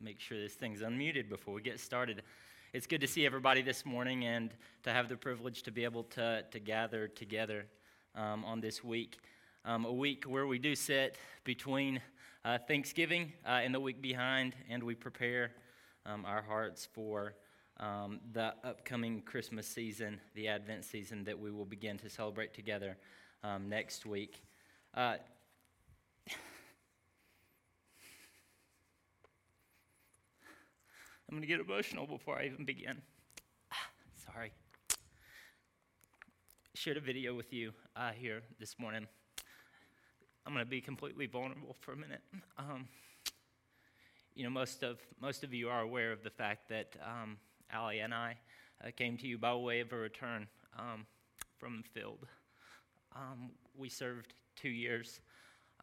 make 0.00 0.18
sure 0.18 0.40
this 0.40 0.54
thing's 0.54 0.80
unmuted 0.80 1.28
before 1.28 1.52
we 1.52 1.60
get 1.60 1.78
started. 1.78 2.22
It's 2.72 2.86
good 2.86 3.02
to 3.02 3.06
see 3.06 3.26
everybody 3.26 3.60
this 3.60 3.84
morning 3.84 4.24
and 4.24 4.50
to 4.84 4.92
have 4.92 5.10
the 5.10 5.16
privilege 5.16 5.62
to 5.64 5.70
be 5.70 5.84
able 5.84 6.04
to, 6.04 6.42
to 6.50 6.58
gather 6.58 7.06
together 7.06 7.66
um, 8.14 8.44
on 8.46 8.60
this 8.60 8.82
week. 8.82 9.18
Um, 9.66 9.84
a 9.84 9.92
week 9.92 10.24
where 10.24 10.46
we 10.46 10.58
do 10.58 10.74
sit 10.74 11.18
between 11.44 12.00
uh, 12.46 12.56
Thanksgiving 12.66 13.32
uh, 13.44 13.60
and 13.62 13.74
the 13.74 13.80
week 13.80 14.00
behind, 14.00 14.54
and 14.70 14.82
we 14.82 14.94
prepare 14.94 15.52
um, 16.06 16.24
our 16.24 16.40
hearts 16.40 16.88
for 16.90 17.34
um, 17.78 18.20
the 18.32 18.54
upcoming 18.64 19.20
Christmas 19.20 19.66
season, 19.66 20.18
the 20.34 20.48
Advent 20.48 20.86
season 20.86 21.24
that 21.24 21.38
we 21.38 21.50
will 21.50 21.66
begin 21.66 21.98
to 21.98 22.08
celebrate 22.08 22.54
together 22.54 22.96
um, 23.44 23.68
next 23.68 24.06
week. 24.06 24.42
Uh, 24.94 25.16
I'm 31.30 31.36
going 31.36 31.42
to 31.42 31.46
get 31.46 31.60
emotional 31.60 32.08
before 32.08 32.40
I 32.40 32.46
even 32.46 32.64
begin. 32.64 33.00
Sorry. 34.26 34.50
Shared 36.74 36.96
a 36.96 37.00
video 37.00 37.34
with 37.34 37.52
you 37.52 37.70
uh, 37.94 38.10
here 38.10 38.42
this 38.58 38.80
morning. 38.80 39.06
I'm 40.44 40.52
going 40.52 40.64
to 40.64 40.68
be 40.68 40.80
completely 40.80 41.26
vulnerable 41.26 41.76
for 41.78 41.92
a 41.92 41.96
minute. 41.96 42.22
Um, 42.58 42.88
you 44.34 44.42
know, 44.42 44.50
most 44.50 44.82
of 44.82 44.98
most 45.20 45.44
of 45.44 45.54
you 45.54 45.68
are 45.68 45.82
aware 45.82 46.10
of 46.10 46.24
the 46.24 46.30
fact 46.30 46.68
that 46.68 46.96
um, 47.06 47.36
Allie 47.72 48.00
and 48.00 48.12
I 48.12 48.36
uh, 48.84 48.90
came 48.96 49.16
to 49.18 49.28
you 49.28 49.38
by 49.38 49.54
way 49.54 49.78
of 49.78 49.92
a 49.92 49.96
return 49.96 50.48
um, 50.76 51.06
from 51.58 51.76
the 51.76 52.00
field. 52.00 52.26
Um, 53.14 53.50
we 53.78 53.88
served 53.88 54.34
two 54.56 54.70
years 54.70 55.20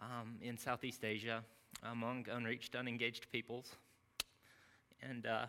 um, 0.02 0.40
in 0.42 0.58
Southeast 0.58 1.06
Asia 1.06 1.42
among 1.84 2.26
unreached, 2.30 2.76
unengaged 2.76 3.32
peoples. 3.32 3.78
And 5.02 5.26
uh, 5.26 5.46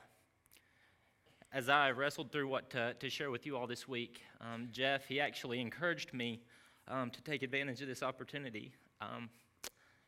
as 1.52 1.68
I 1.68 1.90
wrestled 1.90 2.30
through 2.30 2.48
what 2.48 2.70
to, 2.70 2.94
to, 2.94 3.08
share 3.08 3.30
with 3.30 3.46
you 3.46 3.56
all 3.56 3.66
this 3.66 3.88
week, 3.88 4.22
um, 4.40 4.68
Jeff, 4.70 5.06
he 5.06 5.20
actually 5.20 5.60
encouraged 5.60 6.12
me 6.12 6.42
um, 6.86 7.10
to 7.10 7.22
take 7.22 7.42
advantage 7.42 7.80
of 7.80 7.88
this 7.88 8.02
opportunity. 8.02 8.72
Um, 9.00 9.30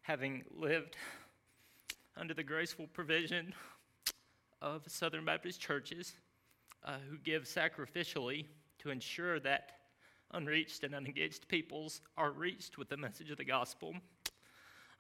having 0.03 0.45
lived 0.55 0.97
under 2.17 2.35
the 2.35 2.43
graceful 2.43 2.87
provision 2.89 3.55
of 4.61 4.83
Southern 4.87 5.25
Baptist 5.25 5.61
churches 5.61 6.15
uh, 6.85 6.97
who 7.09 7.17
give 7.19 7.45
sacrificially 7.45 8.45
to 8.79 8.91
ensure 8.91 9.41
that 9.41 9.73
unreached 10.33 10.85
and 10.85 10.95
unengaged 10.95 11.49
peoples 11.49 12.03
are 12.17 12.31
reached 12.31 12.79
with 12.79 12.89
the 12.89 12.97
message 12.97 13.31
of 13.31 13.39
the 13.39 13.45
gospel, 13.45 13.95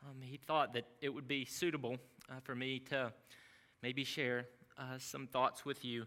um, 0.08 0.16
he 0.22 0.38
thought 0.38 0.72
that 0.72 0.86
it 1.00 1.10
would 1.10 1.28
be 1.28 1.44
suitable 1.44 1.98
uh, 2.30 2.40
for 2.42 2.54
me 2.54 2.78
to 2.78 3.12
maybe 3.82 4.04
share 4.04 4.46
uh, 4.78 4.98
some 4.98 5.26
thoughts 5.26 5.64
with 5.64 5.84
you 5.84 6.06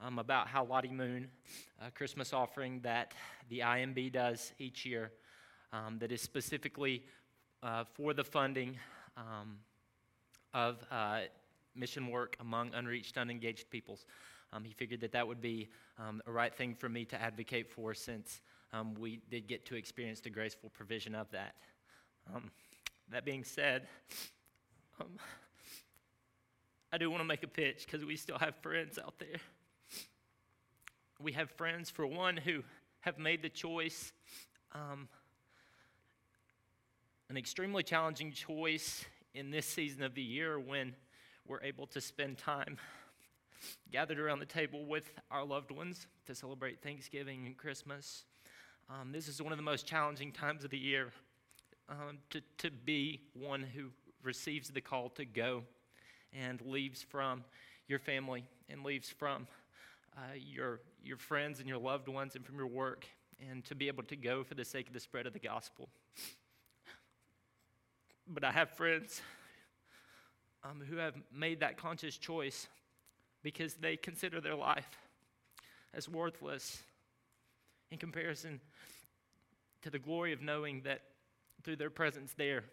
um, 0.00 0.18
about 0.18 0.48
how 0.48 0.64
Lottie 0.64 0.90
Moon, 0.90 1.28
a 1.80 1.90
Christmas 1.90 2.32
offering 2.32 2.80
that 2.80 3.14
the 3.48 3.60
IMB 3.60 4.12
does 4.12 4.52
each 4.58 4.84
year, 4.84 5.10
um, 5.72 5.98
that 5.98 6.12
is 6.12 6.20
specifically 6.20 7.04
uh, 7.62 7.84
for 7.94 8.12
the 8.12 8.24
funding 8.24 8.78
um, 9.16 9.58
of 10.52 10.84
uh, 10.90 11.20
mission 11.74 12.08
work 12.08 12.36
among 12.40 12.74
unreached, 12.74 13.16
unengaged 13.16 13.70
peoples. 13.70 14.04
Um, 14.52 14.64
he 14.64 14.72
figured 14.72 15.00
that 15.00 15.12
that 15.12 15.26
would 15.26 15.40
be 15.40 15.68
um, 15.98 16.20
a 16.26 16.32
right 16.32 16.54
thing 16.54 16.74
for 16.74 16.88
me 16.88 17.04
to 17.06 17.20
advocate 17.20 17.70
for 17.70 17.94
since 17.94 18.40
um, 18.72 18.94
we 18.94 19.20
did 19.30 19.46
get 19.46 19.64
to 19.66 19.74
experience 19.74 20.20
the 20.20 20.30
graceful 20.30 20.70
provision 20.70 21.14
of 21.14 21.30
that. 21.30 21.54
that 23.10 23.24
being 23.24 23.44
said, 23.44 23.86
I 26.92 26.98
do 26.98 27.08
want 27.08 27.20
to 27.20 27.24
make 27.24 27.44
a 27.44 27.48
pitch 27.48 27.86
because 27.86 28.04
we 28.04 28.16
still 28.16 28.38
have 28.38 28.56
friends 28.62 28.98
out 28.98 29.14
there. 29.20 29.38
We 31.20 31.32
have 31.32 31.48
friends, 31.50 31.88
for 31.88 32.04
one, 32.04 32.36
who 32.36 32.64
have 33.00 33.16
made 33.16 33.42
the 33.42 33.48
choice, 33.48 34.12
um, 34.72 35.08
an 37.28 37.36
extremely 37.36 37.84
challenging 37.84 38.32
choice 38.32 39.04
in 39.34 39.52
this 39.52 39.66
season 39.66 40.02
of 40.02 40.14
the 40.14 40.22
year 40.22 40.58
when 40.58 40.96
we're 41.46 41.62
able 41.62 41.86
to 41.88 42.00
spend 42.00 42.38
time 42.38 42.76
gathered 43.92 44.18
around 44.18 44.40
the 44.40 44.46
table 44.46 44.84
with 44.84 45.12
our 45.30 45.44
loved 45.44 45.70
ones 45.70 46.08
to 46.26 46.34
celebrate 46.34 46.82
Thanksgiving 46.82 47.46
and 47.46 47.56
Christmas. 47.56 48.24
Um, 48.88 49.12
this 49.12 49.28
is 49.28 49.40
one 49.40 49.52
of 49.52 49.58
the 49.58 49.62
most 49.62 49.86
challenging 49.86 50.32
times 50.32 50.64
of 50.64 50.70
the 50.70 50.78
year 50.78 51.12
um, 51.88 52.18
to, 52.30 52.40
to 52.58 52.70
be 52.70 53.20
one 53.34 53.62
who 53.62 53.90
receives 54.24 54.70
the 54.70 54.80
call 54.80 55.08
to 55.10 55.24
go 55.24 55.62
and 56.32 56.60
leaves 56.62 57.02
from 57.02 57.44
your 57.88 57.98
family 57.98 58.44
and 58.68 58.84
leaves 58.84 59.10
from 59.10 59.46
uh, 60.16 60.20
your, 60.34 60.80
your 61.02 61.16
friends 61.16 61.60
and 61.60 61.68
your 61.68 61.78
loved 61.78 62.08
ones 62.08 62.36
and 62.36 62.44
from 62.44 62.56
your 62.56 62.66
work, 62.66 63.06
and 63.50 63.64
to 63.64 63.74
be 63.74 63.88
able 63.88 64.02
to 64.04 64.16
go 64.16 64.44
for 64.44 64.54
the 64.54 64.64
sake 64.64 64.86
of 64.86 64.92
the 64.92 65.00
spread 65.00 65.26
of 65.26 65.32
the 65.32 65.38
gospel. 65.38 65.88
But 68.28 68.44
I 68.44 68.52
have 68.52 68.70
friends 68.70 69.22
um, 70.62 70.82
who 70.88 70.96
have 70.96 71.14
made 71.34 71.60
that 71.60 71.76
conscious 71.76 72.16
choice 72.16 72.68
because 73.42 73.74
they 73.74 73.96
consider 73.96 74.40
their 74.40 74.54
life 74.54 74.88
as 75.94 76.08
worthless 76.08 76.82
in 77.90 77.98
comparison 77.98 78.60
to 79.82 79.90
the 79.90 79.98
glory 79.98 80.32
of 80.32 80.42
knowing 80.42 80.82
that 80.82 81.00
through 81.64 81.76
their 81.76 81.90
presence 81.90 82.32
there, 82.36 82.64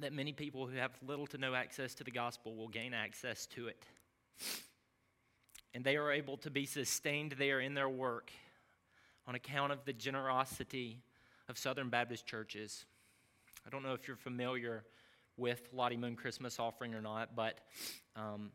that 0.00 0.12
many 0.12 0.32
people 0.32 0.66
who 0.66 0.76
have 0.76 0.92
little 1.06 1.26
to 1.28 1.38
no 1.38 1.54
access 1.54 1.94
to 1.94 2.04
the 2.04 2.10
gospel 2.10 2.54
will 2.54 2.68
gain 2.68 2.94
access 2.94 3.46
to 3.46 3.68
it. 3.68 3.82
And 5.74 5.84
they 5.84 5.96
are 5.96 6.10
able 6.10 6.36
to 6.38 6.50
be 6.50 6.66
sustained 6.66 7.34
there 7.38 7.60
in 7.60 7.74
their 7.74 7.88
work 7.88 8.30
on 9.26 9.34
account 9.34 9.72
of 9.72 9.84
the 9.84 9.92
generosity 9.92 11.02
of 11.48 11.58
Southern 11.58 11.88
Baptist 11.88 12.26
churches. 12.26 12.84
I 13.66 13.70
don't 13.70 13.82
know 13.82 13.92
if 13.92 14.08
you're 14.08 14.16
familiar 14.16 14.84
with 15.36 15.68
Lottie 15.72 15.96
Moon 15.96 16.16
Christmas 16.16 16.58
offering 16.58 16.94
or 16.94 17.02
not, 17.02 17.36
but 17.36 17.60
um, 18.16 18.50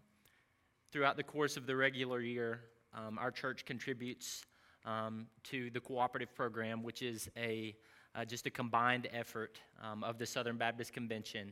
throughout 0.92 1.18
the 1.18 1.24
course 1.24 1.58
of 1.58 1.66
the 1.66 1.76
regular 1.76 2.20
year, 2.20 2.62
um, 2.94 3.18
our 3.18 3.32
church 3.32 3.66
contributes 3.66 4.44
um, 4.86 5.28
to 5.44 5.70
the 5.72 5.80
cooperative 5.80 6.36
program, 6.36 6.84
which 6.84 7.02
is 7.02 7.30
a 7.38 7.76
uh, 8.16 8.26
just 8.26 8.46
a 8.46 8.50
combined 8.50 9.08
effort 9.12 9.60
um, 9.82 10.04
of 10.04 10.18
the 10.18 10.26
Southern 10.26 10.58
Baptist 10.58 10.94
Convention, 10.94 11.52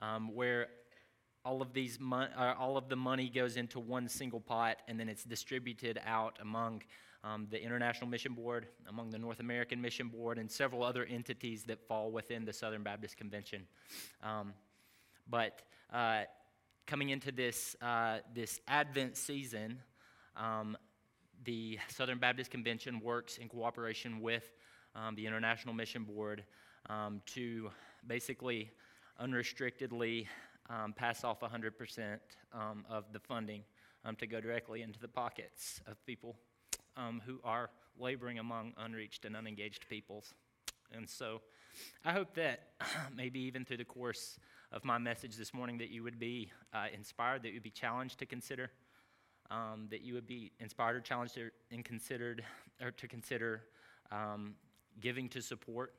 um, 0.00 0.34
where 0.34 0.68
all 1.44 1.62
of 1.62 1.72
these 1.72 1.98
uh, 2.00 2.54
all 2.58 2.76
of 2.76 2.88
the 2.88 2.96
money 2.96 3.28
goes 3.28 3.56
into 3.56 3.80
one 3.80 4.08
single 4.08 4.40
pot, 4.40 4.78
and 4.88 4.98
then 4.98 5.08
it's 5.08 5.24
distributed 5.24 6.00
out 6.06 6.38
among 6.40 6.82
um, 7.24 7.46
the 7.50 7.62
International 7.62 8.08
Mission 8.08 8.34
Board, 8.34 8.66
among 8.88 9.10
the 9.10 9.18
North 9.18 9.40
American 9.40 9.80
Mission 9.80 10.08
Board, 10.08 10.38
and 10.38 10.50
several 10.50 10.82
other 10.82 11.04
entities 11.04 11.64
that 11.64 11.86
fall 11.86 12.10
within 12.10 12.44
the 12.44 12.52
Southern 12.52 12.82
Baptist 12.82 13.16
Convention. 13.16 13.66
Um, 14.22 14.52
but 15.28 15.62
uh, 15.92 16.22
coming 16.86 17.10
into 17.10 17.32
this 17.32 17.76
uh, 17.82 18.18
this 18.34 18.60
Advent 18.66 19.16
season. 19.16 19.80
Um, 20.36 20.76
the 21.44 21.78
Southern 21.88 22.18
Baptist 22.18 22.50
Convention 22.50 23.00
works 23.00 23.38
in 23.38 23.48
cooperation 23.48 24.20
with 24.20 24.52
um, 24.94 25.14
the 25.14 25.26
International 25.26 25.74
Mission 25.74 26.04
Board 26.04 26.44
um, 26.88 27.20
to 27.26 27.70
basically 28.06 28.70
unrestrictedly 29.18 30.28
um, 30.70 30.92
pass 30.92 31.24
off 31.24 31.40
100% 31.40 32.18
um, 32.52 32.84
of 32.88 33.04
the 33.12 33.18
funding 33.18 33.62
um, 34.04 34.16
to 34.16 34.26
go 34.26 34.40
directly 34.40 34.82
into 34.82 34.98
the 34.98 35.08
pockets 35.08 35.80
of 35.86 36.04
people 36.06 36.36
who 37.24 37.38
are 37.44 37.70
laboring 37.96 38.40
among 38.40 38.72
unreached 38.76 39.24
and 39.24 39.36
unengaged 39.36 39.88
peoples. 39.88 40.34
And 40.92 41.08
so 41.08 41.40
I 42.04 42.12
hope 42.12 42.34
that 42.34 42.60
maybe 43.14 43.40
even 43.40 43.64
through 43.64 43.76
the 43.78 43.84
course 43.84 44.38
of 44.72 44.84
my 44.84 44.98
message 44.98 45.36
this 45.36 45.54
morning 45.54 45.78
that 45.78 45.90
you 45.90 46.02
would 46.02 46.18
be 46.18 46.50
uh, 46.74 46.86
inspired, 46.94 47.42
that 47.42 47.48
you 47.48 47.54
would 47.54 47.62
be 47.62 47.70
challenged 47.70 48.18
to 48.18 48.26
consider, 48.26 48.70
um, 49.50 49.88
that 49.90 50.02
you 50.02 50.14
would 50.14 50.26
be 50.26 50.52
inspired 50.60 50.96
or 50.96 51.00
challenged 51.00 51.38
or, 51.38 51.52
and 51.70 51.84
considered 51.84 52.44
or 52.82 52.90
to 52.90 53.08
consider 53.08 53.62
um, 54.10 54.54
giving 55.00 55.28
to 55.30 55.42
support 55.42 55.94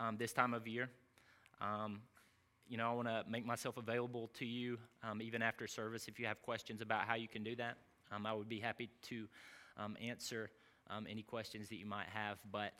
um, 0.00 0.16
this 0.16 0.32
time 0.32 0.54
of 0.54 0.66
year. 0.66 0.88
Um, 1.60 2.00
you 2.68 2.76
know, 2.76 2.90
I 2.90 2.94
want 2.94 3.08
to 3.08 3.24
make 3.28 3.46
myself 3.46 3.76
available 3.76 4.30
to 4.34 4.44
you 4.44 4.78
um, 5.02 5.22
even 5.22 5.42
after 5.42 5.66
service. 5.66 6.08
If 6.08 6.18
you 6.18 6.26
have 6.26 6.42
questions 6.42 6.80
about 6.80 7.02
how 7.06 7.14
you 7.14 7.28
can 7.28 7.44
do 7.44 7.54
that, 7.56 7.76
um, 8.12 8.26
I 8.26 8.32
would 8.32 8.48
be 8.48 8.58
happy 8.58 8.90
to 9.02 9.26
um, 9.76 9.96
answer 10.00 10.50
any 11.08 11.22
questions 11.22 11.68
that 11.68 11.76
you 11.76 11.86
might 11.86 12.08
have. 12.08 12.38
But 12.50 12.72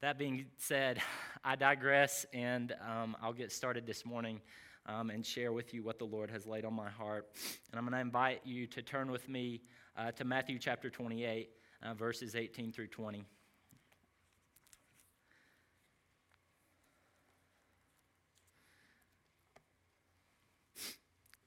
that 0.00 0.18
being 0.18 0.46
said, 0.56 1.00
I 1.44 1.56
digress, 1.56 2.24
and 2.32 2.74
I'll 3.22 3.32
get 3.32 3.52
started 3.52 3.86
this 3.86 4.04
morning. 4.04 4.40
Um, 4.84 5.10
and 5.10 5.24
share 5.24 5.52
with 5.52 5.72
you 5.72 5.84
what 5.84 6.00
the 6.00 6.04
Lord 6.04 6.28
has 6.28 6.44
laid 6.44 6.64
on 6.64 6.74
my 6.74 6.90
heart. 6.90 7.28
And 7.70 7.78
I'm 7.78 7.84
going 7.84 7.92
to 7.92 8.00
invite 8.00 8.40
you 8.44 8.66
to 8.66 8.82
turn 8.82 9.12
with 9.12 9.28
me 9.28 9.62
uh, 9.96 10.10
to 10.12 10.24
Matthew 10.24 10.58
chapter 10.58 10.90
28, 10.90 11.50
uh, 11.82 11.94
verses 11.94 12.34
18 12.34 12.72
through 12.72 12.88
20. 12.88 13.24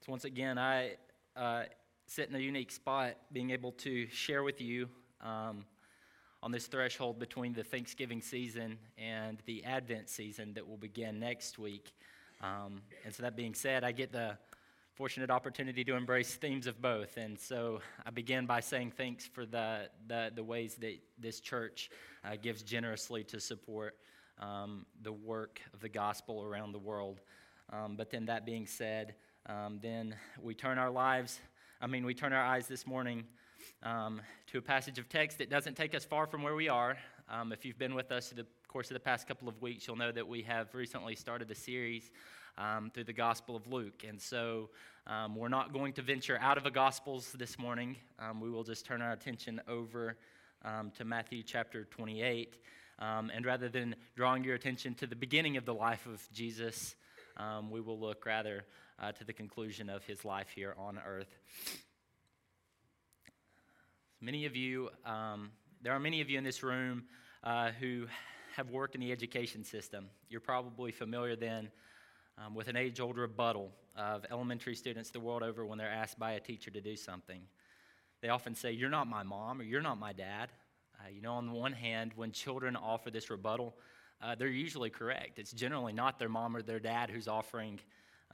So, 0.06 0.12
once 0.12 0.24
again, 0.24 0.56
I 0.56 0.92
uh, 1.34 1.64
sit 2.06 2.28
in 2.28 2.36
a 2.36 2.38
unique 2.38 2.70
spot 2.70 3.16
being 3.32 3.50
able 3.50 3.72
to 3.72 4.06
share 4.06 4.44
with 4.44 4.60
you 4.60 4.88
um, 5.20 5.64
on 6.44 6.52
this 6.52 6.68
threshold 6.68 7.18
between 7.18 7.52
the 7.52 7.64
Thanksgiving 7.64 8.22
season 8.22 8.78
and 8.96 9.42
the 9.46 9.64
Advent 9.64 10.08
season 10.08 10.54
that 10.54 10.68
will 10.68 10.76
begin 10.76 11.18
next 11.18 11.58
week. 11.58 11.92
Um, 12.40 12.82
and 13.04 13.12
so, 13.12 13.24
that 13.24 13.34
being 13.34 13.52
said, 13.52 13.82
I 13.82 13.90
get 13.90 14.12
the 14.12 14.38
fortunate 14.94 15.28
opportunity 15.28 15.82
to 15.82 15.96
embrace 15.96 16.36
themes 16.36 16.68
of 16.68 16.80
both. 16.80 17.16
And 17.16 17.36
so, 17.36 17.80
I 18.06 18.10
begin 18.10 18.46
by 18.46 18.60
saying 18.60 18.92
thanks 18.92 19.26
for 19.26 19.44
the, 19.44 19.88
the, 20.06 20.30
the 20.32 20.44
ways 20.44 20.76
that 20.76 21.00
this 21.18 21.40
church 21.40 21.90
uh, 22.24 22.36
gives 22.40 22.62
generously 22.62 23.24
to 23.24 23.40
support 23.40 23.96
um, 24.38 24.86
the 25.02 25.12
work 25.12 25.60
of 25.74 25.80
the 25.80 25.88
gospel 25.88 26.44
around 26.44 26.70
the 26.70 26.78
world. 26.78 27.22
Um, 27.72 27.96
but 27.96 28.12
then, 28.12 28.26
that 28.26 28.46
being 28.46 28.68
said, 28.68 29.16
um, 29.48 29.78
then 29.80 30.14
we 30.42 30.54
turn 30.54 30.78
our 30.78 30.90
lives, 30.90 31.38
I 31.80 31.86
mean, 31.86 32.04
we 32.04 32.14
turn 32.14 32.32
our 32.32 32.42
eyes 32.42 32.66
this 32.66 32.86
morning 32.86 33.24
um, 33.84 34.20
to 34.48 34.58
a 34.58 34.62
passage 34.62 34.98
of 34.98 35.08
text 35.08 35.38
that 35.38 35.50
doesn't 35.50 35.76
take 35.76 35.94
us 35.94 36.04
far 36.04 36.26
from 36.26 36.42
where 36.42 36.56
we 36.56 36.68
are. 36.68 36.96
Um, 37.28 37.52
if 37.52 37.64
you've 37.64 37.78
been 37.78 37.94
with 37.94 38.10
us 38.10 38.28
through 38.28 38.42
the 38.42 38.48
course 38.66 38.90
of 38.90 38.94
the 38.94 39.00
past 39.00 39.28
couple 39.28 39.48
of 39.48 39.60
weeks, 39.62 39.86
you'll 39.86 39.96
know 39.96 40.10
that 40.10 40.26
we 40.26 40.42
have 40.42 40.74
recently 40.74 41.14
started 41.14 41.48
a 41.50 41.54
series 41.54 42.10
um, 42.58 42.90
through 42.92 43.04
the 43.04 43.12
Gospel 43.12 43.54
of 43.54 43.66
Luke. 43.68 44.04
And 44.08 44.20
so 44.20 44.70
um, 45.06 45.36
we're 45.36 45.48
not 45.48 45.72
going 45.72 45.92
to 45.92 46.02
venture 46.02 46.38
out 46.40 46.56
of 46.56 46.64
the 46.64 46.70
Gospels 46.70 47.30
this 47.38 47.56
morning. 47.56 47.96
Um, 48.18 48.40
we 48.40 48.50
will 48.50 48.64
just 48.64 48.84
turn 48.84 49.00
our 49.00 49.12
attention 49.12 49.60
over 49.68 50.16
to 50.96 51.04
Matthew 51.04 51.44
chapter 51.44 51.84
28. 51.84 52.56
and 52.98 53.46
rather 53.46 53.68
than 53.68 53.94
drawing 54.16 54.42
your 54.42 54.56
attention 54.56 54.94
to 54.94 55.06
the 55.06 55.14
beginning 55.14 55.56
of 55.56 55.64
the 55.64 55.74
life 55.74 56.04
of 56.06 56.26
Jesus, 56.32 56.96
we 57.70 57.80
will 57.80 57.98
look 57.98 58.24
rather 58.26 58.64
uh, 58.98 59.12
to 59.12 59.24
the 59.24 59.32
conclusion 59.32 59.88
of 59.88 60.04
his 60.04 60.24
life 60.24 60.48
here 60.54 60.74
on 60.78 60.98
earth. 61.06 61.38
Many 64.20 64.46
of 64.46 64.56
you, 64.56 64.90
um, 65.04 65.50
there 65.82 65.92
are 65.92 66.00
many 66.00 66.20
of 66.20 66.30
you 66.30 66.38
in 66.38 66.44
this 66.44 66.62
room 66.62 67.04
uh, 67.44 67.70
who 67.78 68.06
have 68.56 68.70
worked 68.70 68.94
in 68.94 69.00
the 69.00 69.12
education 69.12 69.62
system. 69.62 70.06
You're 70.30 70.40
probably 70.40 70.90
familiar 70.90 71.36
then 71.36 71.70
um, 72.38 72.54
with 72.54 72.68
an 72.68 72.76
age 72.76 73.00
old 73.00 73.18
rebuttal 73.18 73.70
of 73.94 74.24
elementary 74.30 74.74
students 74.74 75.10
the 75.10 75.20
world 75.20 75.42
over 75.42 75.64
when 75.64 75.78
they're 75.78 75.90
asked 75.90 76.18
by 76.18 76.32
a 76.32 76.40
teacher 76.40 76.70
to 76.70 76.80
do 76.80 76.96
something. 76.96 77.42
They 78.22 78.30
often 78.30 78.54
say, 78.54 78.72
You're 78.72 78.90
not 78.90 79.06
my 79.06 79.22
mom 79.22 79.60
or 79.60 79.64
you're 79.64 79.82
not 79.82 79.98
my 79.98 80.12
dad. 80.12 80.48
Uh, 80.98 81.08
you 81.14 81.20
know, 81.20 81.34
on 81.34 81.46
the 81.46 81.52
one 81.52 81.74
hand, 81.74 82.12
when 82.16 82.32
children 82.32 82.74
offer 82.74 83.10
this 83.10 83.28
rebuttal, 83.28 83.74
uh, 84.22 84.34
they're 84.34 84.48
usually 84.48 84.90
correct. 84.90 85.38
It's 85.38 85.52
generally 85.52 85.92
not 85.92 86.18
their 86.18 86.28
mom 86.28 86.56
or 86.56 86.62
their 86.62 86.80
dad 86.80 87.10
who's 87.10 87.28
offering 87.28 87.80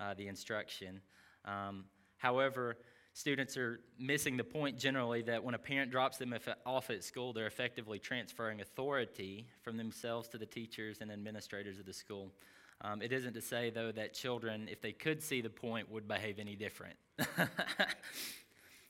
uh, 0.00 0.14
the 0.14 0.28
instruction. 0.28 1.00
Um, 1.44 1.84
however, 2.18 2.76
students 3.12 3.56
are 3.56 3.80
missing 3.98 4.36
the 4.36 4.44
point 4.44 4.78
generally 4.78 5.22
that 5.22 5.42
when 5.42 5.54
a 5.54 5.58
parent 5.58 5.90
drops 5.90 6.18
them 6.18 6.34
off 6.64 6.90
at 6.90 7.04
school, 7.04 7.32
they're 7.32 7.46
effectively 7.46 7.98
transferring 7.98 8.60
authority 8.60 9.46
from 9.62 9.76
themselves 9.76 10.28
to 10.28 10.38
the 10.38 10.46
teachers 10.46 10.98
and 11.00 11.10
administrators 11.10 11.78
of 11.78 11.86
the 11.86 11.92
school. 11.92 12.32
Um, 12.80 13.00
it 13.00 13.12
isn't 13.12 13.34
to 13.34 13.40
say, 13.40 13.70
though, 13.70 13.92
that 13.92 14.12
children, 14.12 14.68
if 14.70 14.80
they 14.80 14.92
could 14.92 15.22
see 15.22 15.40
the 15.40 15.50
point, 15.50 15.90
would 15.90 16.08
behave 16.08 16.38
any 16.38 16.56
different. 16.56 16.96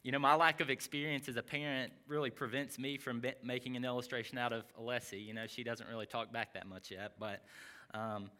you 0.03 0.13
know, 0.13 0.19
my 0.19 0.35
lack 0.35 0.61
of 0.61 0.71
experience 0.71 1.29
as 1.29 1.37
a 1.37 1.43
parent 1.43 1.93
really 2.09 2.31
prevents 2.31 2.79
me 2.79 2.99
from 2.99 3.21
be- 3.21 3.35
making 3.43 3.77
an 3.77 3.85
illustration 3.85 4.37
out 4.39 4.53
of 4.53 4.65
Alessi. 4.81 5.25
You 5.25 5.35
know, 5.35 5.47
she 5.47 5.63
doesn't 5.63 5.89
really 5.89 6.07
talk 6.07 6.33
back 6.33 6.55
that 6.55 6.67
much 6.67 6.91
yet, 6.91 7.13
but 7.19 7.45
um, 7.95 8.31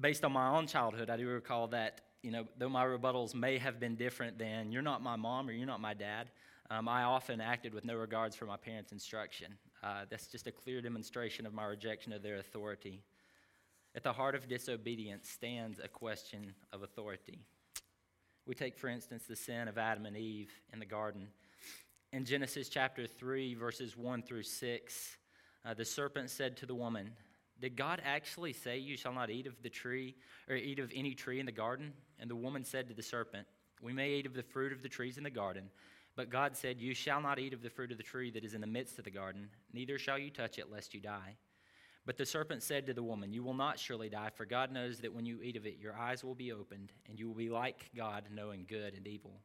based 0.00 0.24
on 0.24 0.32
my 0.32 0.48
own 0.48 0.66
childhood, 0.66 1.10
I 1.10 1.16
do 1.16 1.28
recall 1.28 1.68
that 1.68 2.00
you 2.22 2.30
know, 2.30 2.46
though 2.56 2.68
my 2.68 2.84
rebuttals 2.84 3.34
may 3.34 3.58
have 3.58 3.80
been 3.80 3.96
different 3.96 4.38
than, 4.38 4.70
you're 4.70 4.82
not 4.82 5.02
my 5.02 5.16
mom 5.16 5.48
or 5.48 5.52
you're 5.52 5.66
not 5.66 5.80
my 5.80 5.94
dad, 5.94 6.30
um, 6.70 6.88
I 6.88 7.02
often 7.02 7.40
acted 7.40 7.74
with 7.74 7.84
no 7.84 7.96
regards 7.96 8.36
for 8.36 8.46
my 8.46 8.56
parents' 8.56 8.92
instruction. 8.92 9.54
Uh, 9.82 10.04
that's 10.08 10.28
just 10.28 10.46
a 10.46 10.52
clear 10.52 10.80
demonstration 10.80 11.44
of 11.44 11.52
my 11.52 11.64
rejection 11.64 12.12
of 12.12 12.22
their 12.22 12.36
authority. 12.36 13.02
At 13.94 14.04
the 14.04 14.12
heart 14.12 14.34
of 14.34 14.48
disobedience 14.48 15.28
stands 15.28 15.80
a 15.80 15.88
question 15.88 16.54
of 16.72 16.82
authority. 16.82 17.40
We 18.46 18.54
take, 18.54 18.76
for 18.76 18.88
instance, 18.88 19.24
the 19.28 19.36
sin 19.36 19.68
of 19.68 19.78
Adam 19.78 20.04
and 20.04 20.16
Eve 20.16 20.50
in 20.72 20.80
the 20.80 20.86
garden. 20.86 21.28
In 22.12 22.24
Genesis 22.24 22.68
chapter 22.68 23.06
3, 23.06 23.54
verses 23.54 23.96
1 23.96 24.22
through 24.22 24.42
6, 24.42 25.16
uh, 25.64 25.74
the 25.74 25.84
serpent 25.84 26.28
said 26.28 26.56
to 26.56 26.66
the 26.66 26.74
woman, 26.74 27.12
Did 27.60 27.76
God 27.76 28.02
actually 28.04 28.52
say 28.52 28.78
you 28.78 28.96
shall 28.96 29.12
not 29.12 29.30
eat 29.30 29.46
of 29.46 29.62
the 29.62 29.70
tree, 29.70 30.16
or 30.48 30.56
eat 30.56 30.80
of 30.80 30.90
any 30.94 31.14
tree 31.14 31.38
in 31.38 31.46
the 31.46 31.52
garden? 31.52 31.92
And 32.18 32.28
the 32.28 32.36
woman 32.36 32.64
said 32.64 32.88
to 32.88 32.94
the 32.94 33.02
serpent, 33.02 33.46
We 33.80 33.92
may 33.92 34.10
eat 34.10 34.26
of 34.26 34.34
the 34.34 34.42
fruit 34.42 34.72
of 34.72 34.82
the 34.82 34.88
trees 34.88 35.18
in 35.18 35.24
the 35.24 35.30
garden, 35.30 35.70
but 36.16 36.28
God 36.28 36.56
said, 36.56 36.80
You 36.80 36.94
shall 36.94 37.20
not 37.20 37.38
eat 37.38 37.54
of 37.54 37.62
the 37.62 37.70
fruit 37.70 37.92
of 37.92 37.96
the 37.96 38.02
tree 38.02 38.32
that 38.32 38.44
is 38.44 38.54
in 38.54 38.60
the 38.60 38.66
midst 38.66 38.98
of 38.98 39.04
the 39.04 39.10
garden, 39.10 39.48
neither 39.72 39.98
shall 39.98 40.18
you 40.18 40.30
touch 40.30 40.58
it, 40.58 40.70
lest 40.70 40.94
you 40.94 41.00
die. 41.00 41.36
But 42.04 42.16
the 42.16 42.26
serpent 42.26 42.62
said 42.62 42.86
to 42.86 42.94
the 42.94 43.02
woman, 43.02 43.32
You 43.32 43.44
will 43.44 43.54
not 43.54 43.78
surely 43.78 44.08
die, 44.08 44.30
for 44.34 44.44
God 44.44 44.72
knows 44.72 44.98
that 45.00 45.14
when 45.14 45.24
you 45.24 45.40
eat 45.42 45.56
of 45.56 45.66
it, 45.66 45.78
your 45.78 45.96
eyes 45.96 46.24
will 46.24 46.34
be 46.34 46.52
opened, 46.52 46.92
and 47.08 47.18
you 47.18 47.28
will 47.28 47.34
be 47.34 47.48
like 47.48 47.90
God, 47.96 48.24
knowing 48.32 48.66
good 48.68 48.94
and 48.94 49.06
evil. 49.06 49.40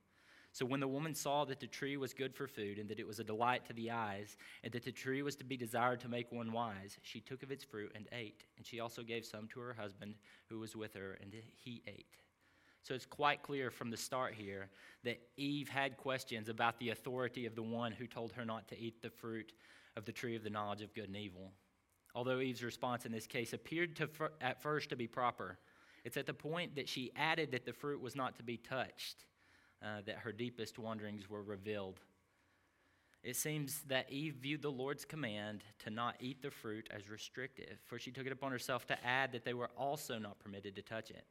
So 0.54 0.66
when 0.66 0.80
the 0.80 0.88
woman 0.88 1.14
saw 1.14 1.46
that 1.46 1.60
the 1.60 1.68
tree 1.68 1.98
was 1.98 2.16
good 2.16 2.34
for 2.34 2.48
food, 2.48 2.80
and 2.80 2.90
that 2.90 3.00
it 3.00 3.06
was 3.06 3.20
a 3.20 3.24
delight 3.24 3.66
to 3.68 3.74
the 3.74 3.92
eyes, 3.92 4.38
and 4.64 4.74
that 4.74 4.84
the 4.84 4.92
tree 4.92 5.22
was 5.22 5.36
to 5.36 5.44
be 5.44 5.56
desired 5.56 6.00
to 6.02 6.10
make 6.10 6.32
one 6.32 6.52
wise, 6.52 6.98
she 7.04 7.20
took 7.20 7.44
of 7.44 7.52
its 7.52 7.64
fruit 7.64 7.92
and 7.94 8.08
ate. 8.12 8.46
And 8.58 8.66
she 8.66 8.80
also 8.80 9.04
gave 9.04 9.24
some 9.24 9.48
to 9.50 9.60
her 9.60 9.74
husband 9.74 10.16
who 10.50 10.58
was 10.58 10.76
with 10.76 10.96
her, 10.96 11.20
and 11.22 11.36
he 11.54 11.84
ate. 11.86 12.16
So 12.82 12.96
it's 12.96 13.06
quite 13.06 13.44
clear 13.44 13.70
from 13.70 13.92
the 13.92 13.98
start 13.98 14.34
here 14.34 14.70
that 15.04 15.20
Eve 15.36 15.70
had 15.70 15.98
questions 15.98 16.50
about 16.50 16.80
the 16.80 16.90
authority 16.90 17.46
of 17.46 17.54
the 17.54 17.62
one 17.62 17.92
who 17.92 18.08
told 18.08 18.32
her 18.32 18.46
not 18.46 18.68
to 18.70 18.80
eat 18.80 19.04
the 19.04 19.10
fruit 19.12 19.52
of 19.96 20.06
the 20.06 20.12
tree 20.12 20.36
of 20.36 20.44
the 20.44 20.50
knowledge 20.50 20.82
of 20.82 20.94
good 20.96 21.08
and 21.08 21.18
evil. 21.18 21.52
Although 22.16 22.40
Eve's 22.40 22.64
response 22.64 23.06
in 23.06 23.12
this 23.12 23.28
case 23.28 23.54
appeared 23.54 23.96
to 23.98 24.10
at 24.42 24.62
first 24.62 24.90
to 24.90 24.96
be 24.96 25.08
proper, 25.08 25.58
it's 26.04 26.18
at 26.18 26.26
the 26.26 26.34
point 26.34 26.76
that 26.76 26.90
she 26.90 27.12
added 27.16 27.52
that 27.52 27.66
the 27.66 27.74
fruit 27.74 28.02
was 28.02 28.16
not 28.16 28.36
to 28.38 28.44
be 28.44 28.58
touched 28.58 29.26
uh, 29.84 30.02
that 30.06 30.20
her 30.20 30.32
deepest 30.32 30.80
wanderings 30.80 31.30
were 31.30 31.44
revealed. 31.44 32.00
It 33.24 33.36
seems 33.36 33.82
that 33.88 34.12
Eve 34.12 34.36
viewed 34.36 34.62
the 34.62 34.72
Lord's 34.72 35.04
command 35.04 35.64
to 35.80 35.90
not 35.90 36.16
eat 36.20 36.42
the 36.42 36.52
fruit 36.52 36.88
as 36.96 37.10
restrictive, 37.10 37.78
for 37.86 38.00
she 38.00 38.12
took 38.12 38.26
it 38.26 38.32
upon 38.32 38.52
herself 38.52 38.88
to 38.88 39.06
add 39.06 39.32
that 39.34 39.44
they 39.44 39.54
were 39.54 39.70
also 39.78 40.18
not 40.18 40.40
permitted 40.40 40.76
to 40.76 40.82
touch 40.82 41.10
it. 41.10 41.26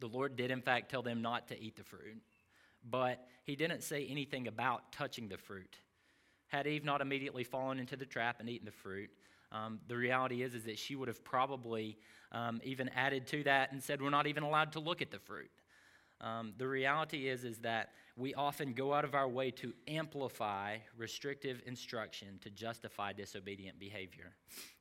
The 0.00 0.06
Lord 0.06 0.36
did, 0.36 0.50
in 0.50 0.62
fact, 0.62 0.90
tell 0.90 1.02
them 1.02 1.22
not 1.22 1.48
to 1.48 1.60
eat 1.60 1.76
the 1.76 1.84
fruit, 1.84 2.22
but 2.88 3.26
He 3.44 3.56
didn't 3.56 3.82
say 3.82 4.06
anything 4.06 4.48
about 4.48 4.90
touching 4.90 5.28
the 5.28 5.38
fruit. 5.38 5.76
Had 6.46 6.66
Eve 6.66 6.84
not 6.84 7.00
immediately 7.00 7.44
fallen 7.44 7.78
into 7.78 7.96
the 7.96 8.06
trap 8.06 8.40
and 8.40 8.48
eaten 8.48 8.66
the 8.66 8.72
fruit, 8.72 9.10
um, 9.52 9.80
the 9.86 9.96
reality 9.96 10.42
is, 10.42 10.54
is 10.54 10.64
that 10.64 10.78
she 10.78 10.96
would 10.96 11.08
have 11.08 11.22
probably 11.22 11.98
um, 12.32 12.60
even 12.64 12.88
added 12.90 13.26
to 13.28 13.44
that 13.44 13.70
and 13.72 13.82
said, 13.82 14.00
We're 14.00 14.10
not 14.10 14.26
even 14.26 14.42
allowed 14.42 14.72
to 14.72 14.80
look 14.80 15.02
at 15.02 15.10
the 15.10 15.18
fruit. 15.18 15.50
Um, 16.20 16.54
the 16.56 16.66
reality 16.66 17.28
is, 17.28 17.44
is 17.44 17.58
that 17.58 17.90
we 18.16 18.32
often 18.34 18.72
go 18.72 18.94
out 18.94 19.04
of 19.04 19.14
our 19.14 19.28
way 19.28 19.50
to 19.50 19.72
amplify 19.88 20.78
restrictive 20.96 21.60
instruction 21.66 22.38
to 22.42 22.50
justify 22.50 23.12
disobedient 23.12 23.78
behavior. 23.78 24.34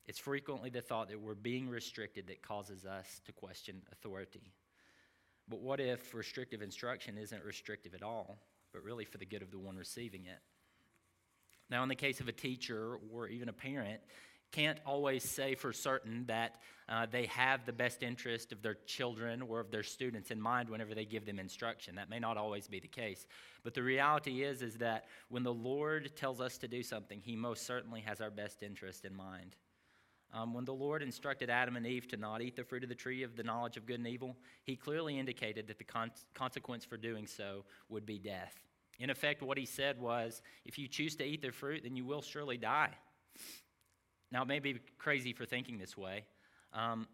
It's 0.06 0.20
frequently 0.20 0.70
the 0.70 0.82
thought 0.82 1.10
that 1.10 1.20
we're 1.20 1.34
being 1.34 1.70
restricted 1.70 2.28
that 2.28 2.42
causes 2.42 2.86
us 2.86 3.22
to 3.26 3.32
question 3.32 3.82
authority. 3.92 4.54
But 5.48 5.62
what 5.62 5.80
if 5.80 6.14
restrictive 6.14 6.62
instruction 6.62 7.18
isn't 7.18 7.44
restrictive 7.44 7.94
at 7.96 8.04
all, 8.04 8.38
but 8.72 8.84
really 8.84 9.06
for 9.06 9.18
the 9.18 9.26
good 9.26 9.42
of 9.42 9.52
the 9.52 9.60
one 9.60 9.76
receiving 9.76 10.26
it? 10.26 10.40
Now, 11.70 11.84
in 11.84 11.90
the 11.90 11.96
case 11.96 12.20
of 12.20 12.28
a 12.28 12.34
teacher 12.34 13.00
or 13.12 13.30
even 13.30 13.50
a 13.50 13.54
parent, 13.54 14.02
can't 14.52 14.80
always 14.86 15.24
say 15.24 15.56
for 15.56 15.72
certain 15.74 16.26
that 16.28 16.56
uh, 16.90 17.06
they 17.10 17.26
have 17.28 17.66
the 17.66 17.74
best 17.74 18.04
interest 18.04 18.52
of 18.52 18.62
their 18.62 18.78
children 18.86 19.42
or 19.42 19.60
of 19.60 19.72
their 19.72 19.84
students 19.84 20.30
in 20.30 20.42
mind 20.42 20.70
whenever 20.70 20.94
they 20.94 21.06
give 21.06 21.26
them 21.26 21.40
instruction. 21.40 21.96
That 21.96 22.10
may 22.10 22.20
not 22.20 22.38
always 22.38 22.68
be 22.68 22.80
the 22.80 22.88
case. 22.88 23.26
But 23.64 23.74
the 23.74 23.84
reality 23.84 24.44
is, 24.44 24.62
is 24.62 24.76
that 24.76 25.06
when 25.30 25.44
the 25.44 25.54
Lord 25.54 26.16
tells 26.16 26.42
us 26.42 26.58
to 26.60 26.68
do 26.68 26.84
something, 26.84 27.22
He 27.22 27.36
most 27.36 27.66
certainly 27.66 28.02
has 28.02 28.20
our 28.20 28.32
best 28.32 28.62
interest 28.62 29.06
in 29.06 29.16
mind. 29.16 29.56
Um, 30.34 30.54
when 30.54 30.66
the 30.66 30.74
Lord 30.74 31.04
instructed 31.04 31.50
Adam 31.50 31.76
and 31.76 31.86
Eve 31.86 32.08
to 32.10 32.18
not 32.18 32.42
eat 32.42 32.56
the 32.56 32.64
fruit 32.64 32.84
of 32.84 32.90
the 32.90 32.96
tree 32.96 33.24
of 33.24 33.36
the 33.36 33.44
knowledge 33.44 33.76
of 33.76 33.86
good 33.86 34.00
and 34.00 34.08
evil, 34.08 34.38
he 34.64 34.76
clearly 34.76 35.20
indicated 35.20 35.68
that 35.68 35.78
the 35.78 35.84
con- 35.84 36.12
consequence 36.34 36.86
for 36.86 36.96
doing 36.96 37.28
so 37.28 37.66
would 37.90 38.06
be 38.06 38.18
death. 38.18 38.56
In 39.00 39.10
effect, 39.10 39.42
what 39.42 39.58
he 39.58 39.66
said 39.66 40.00
was 40.00 40.42
if 40.64 40.78
you 40.78 40.88
choose 40.88 41.16
to 41.18 41.26
eat 41.26 41.42
the 41.42 41.52
fruit, 41.52 41.84
then 41.84 41.96
you 41.96 42.06
will 42.06 42.22
surely 42.22 42.56
die. 42.56 42.92
Now, 44.32 44.44
it 44.44 44.48
may 44.48 44.60
be 44.60 44.80
crazy 44.98 45.34
for 45.34 45.46
thinking 45.46 45.78
this 45.78 45.98
way, 45.98 46.26
um, 46.74 47.08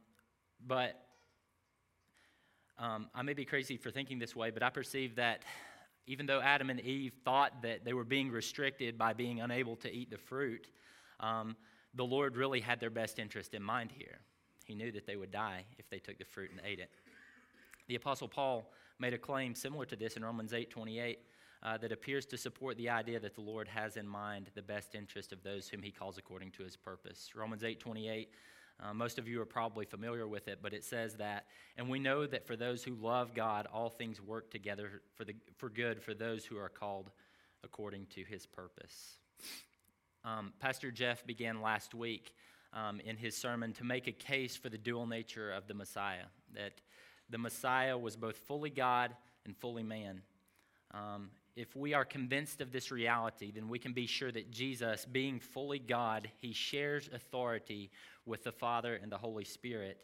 but 0.65 1.01
um, 2.77 3.09
I 3.15 3.23
may 3.23 3.33
be 3.33 3.45
crazy 3.45 3.75
for 3.77 3.89
thinking 3.89 4.19
this 4.19 4.35
way, 4.35 4.51
but 4.51 4.61
I 4.61 4.69
perceive 4.69 5.15
that 5.15 5.41
even 6.05 6.25
though 6.25 6.39
Adam 6.39 6.69
and 6.69 6.79
Eve 6.79 7.13
thought 7.25 7.61
that 7.63 7.83
they 7.83 7.93
were 7.93 8.03
being 8.03 8.31
restricted 8.31 8.97
by 8.97 9.13
being 9.13 9.41
unable 9.41 9.75
to 9.77 9.91
eat 9.91 10.09
the 10.11 10.17
fruit, 10.17 10.67
um, 11.19 11.55
the 11.95 12.05
Lord 12.05 12.37
really 12.37 12.61
had 12.61 12.79
their 12.79 12.89
best 12.91 13.17
interest 13.17 13.53
in 13.53 13.63
mind 13.63 13.91
here. 13.91 14.19
He 14.65 14.75
knew 14.75 14.91
that 14.91 15.07
they 15.07 15.15
would 15.15 15.31
die 15.31 15.65
if 15.77 15.89
they 15.89 15.99
took 15.99 16.17
the 16.19 16.25
fruit 16.25 16.51
and 16.51 16.61
ate 16.63 16.79
it. 16.79 16.91
The 17.87 17.95
Apostle 17.95 18.27
Paul 18.27 18.71
made 18.99 19.13
a 19.13 19.17
claim 19.17 19.55
similar 19.55 19.85
to 19.85 19.95
this 19.95 20.17
in 20.17 20.23
Romans 20.23 20.53
8 20.53 20.69
28 20.69 21.19
uh, 21.63 21.77
that 21.77 21.91
appears 21.91 22.25
to 22.27 22.37
support 22.37 22.77
the 22.77 22.89
idea 22.89 23.19
that 23.19 23.35
the 23.35 23.41
Lord 23.41 23.67
has 23.67 23.97
in 23.97 24.07
mind 24.07 24.49
the 24.55 24.61
best 24.61 24.95
interest 24.95 25.31
of 25.31 25.43
those 25.43 25.67
whom 25.67 25.81
he 25.81 25.91
calls 25.91 26.17
according 26.17 26.51
to 26.51 26.63
his 26.63 26.75
purpose. 26.75 27.31
Romans 27.35 27.63
8 27.63 27.79
28. 27.79 28.29
Uh, 28.79 28.93
most 28.93 29.17
of 29.17 29.27
you 29.27 29.41
are 29.41 29.45
probably 29.45 29.85
familiar 29.85 30.27
with 30.27 30.47
it, 30.47 30.59
but 30.61 30.71
it 30.71 30.83
says 30.83 31.15
that, 31.15 31.47
and 31.77 31.89
we 31.89 31.97
know 31.97 32.27
that 32.27 32.45
for 32.45 32.55
those 32.55 32.83
who 32.83 32.93
love 32.93 33.33
God, 33.33 33.67
all 33.73 33.89
things 33.89 34.21
work 34.21 34.51
together 34.51 35.01
for, 35.15 35.25
the, 35.25 35.33
for 35.55 35.67
good 35.67 35.99
for 35.99 36.13
those 36.13 36.45
who 36.45 36.57
are 36.57 36.69
called 36.69 37.09
according 37.63 38.05
to 38.07 38.23
his 38.23 38.45
purpose. 38.45 39.17
Um, 40.23 40.53
Pastor 40.59 40.91
Jeff 40.91 41.25
began 41.25 41.61
last 41.61 41.95
week 41.95 42.33
um, 42.73 42.99
in 42.99 43.17
his 43.17 43.35
sermon 43.35 43.73
to 43.73 43.83
make 43.83 44.07
a 44.07 44.11
case 44.11 44.55
for 44.55 44.69
the 44.69 44.77
dual 44.77 45.07
nature 45.07 45.51
of 45.51 45.67
the 45.67 45.73
Messiah, 45.73 46.25
that 46.53 46.73
the 47.29 47.37
Messiah 47.37 47.97
was 47.97 48.15
both 48.15 48.37
fully 48.37 48.69
God 48.69 49.15
and 49.45 49.57
fully 49.57 49.83
man. 49.83 50.21
Um, 50.93 51.29
if 51.57 51.75
we 51.75 51.95
are 51.95 52.05
convinced 52.05 52.61
of 52.61 52.71
this 52.71 52.91
reality, 52.91 53.51
then 53.51 53.67
we 53.67 53.79
can 53.79 53.91
be 53.91 54.05
sure 54.05 54.31
that 54.31 54.51
Jesus, 54.51 55.05
being 55.05 55.39
fully 55.39 55.79
God, 55.79 56.29
he 56.37 56.53
shares 56.53 57.09
authority 57.11 57.89
with 58.27 58.43
the 58.43 58.51
Father 58.51 58.99
and 59.01 59.11
the 59.11 59.17
Holy 59.17 59.43
Spirit. 59.43 59.97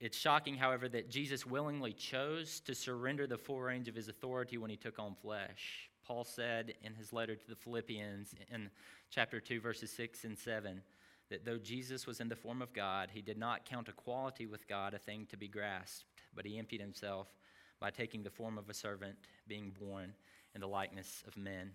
It's 0.00 0.18
shocking, 0.18 0.56
however, 0.56 0.88
that 0.88 1.08
Jesus 1.08 1.46
willingly 1.46 1.92
chose 1.92 2.58
to 2.60 2.74
surrender 2.74 3.28
the 3.28 3.38
full 3.38 3.60
range 3.60 3.86
of 3.86 3.94
his 3.94 4.08
authority 4.08 4.58
when 4.58 4.68
he 4.68 4.76
took 4.76 4.98
on 4.98 5.14
flesh. 5.14 5.88
Paul 6.04 6.24
said 6.24 6.74
in 6.82 6.94
his 6.94 7.12
letter 7.12 7.36
to 7.36 7.48
the 7.48 7.54
Philippians 7.54 8.34
in 8.52 8.68
chapter 9.08 9.38
2, 9.38 9.60
verses 9.60 9.92
6 9.92 10.24
and 10.24 10.36
7, 10.36 10.82
that 11.30 11.44
though 11.44 11.58
Jesus 11.58 12.08
was 12.08 12.18
in 12.18 12.28
the 12.28 12.34
form 12.34 12.60
of 12.60 12.72
God, 12.72 13.10
he 13.12 13.22
did 13.22 13.38
not 13.38 13.66
count 13.66 13.88
equality 13.88 14.46
with 14.46 14.66
God 14.66 14.94
a 14.94 14.98
thing 14.98 15.26
to 15.30 15.36
be 15.36 15.46
grasped, 15.46 16.06
but 16.34 16.44
he 16.44 16.58
emptied 16.58 16.80
himself 16.80 17.28
by 17.78 17.90
taking 17.90 18.24
the 18.24 18.30
form 18.30 18.58
of 18.58 18.68
a 18.68 18.74
servant, 18.74 19.16
being 19.46 19.72
born 19.78 20.12
in 20.56 20.60
the 20.62 20.66
likeness 20.66 21.22
of 21.28 21.36
men. 21.36 21.70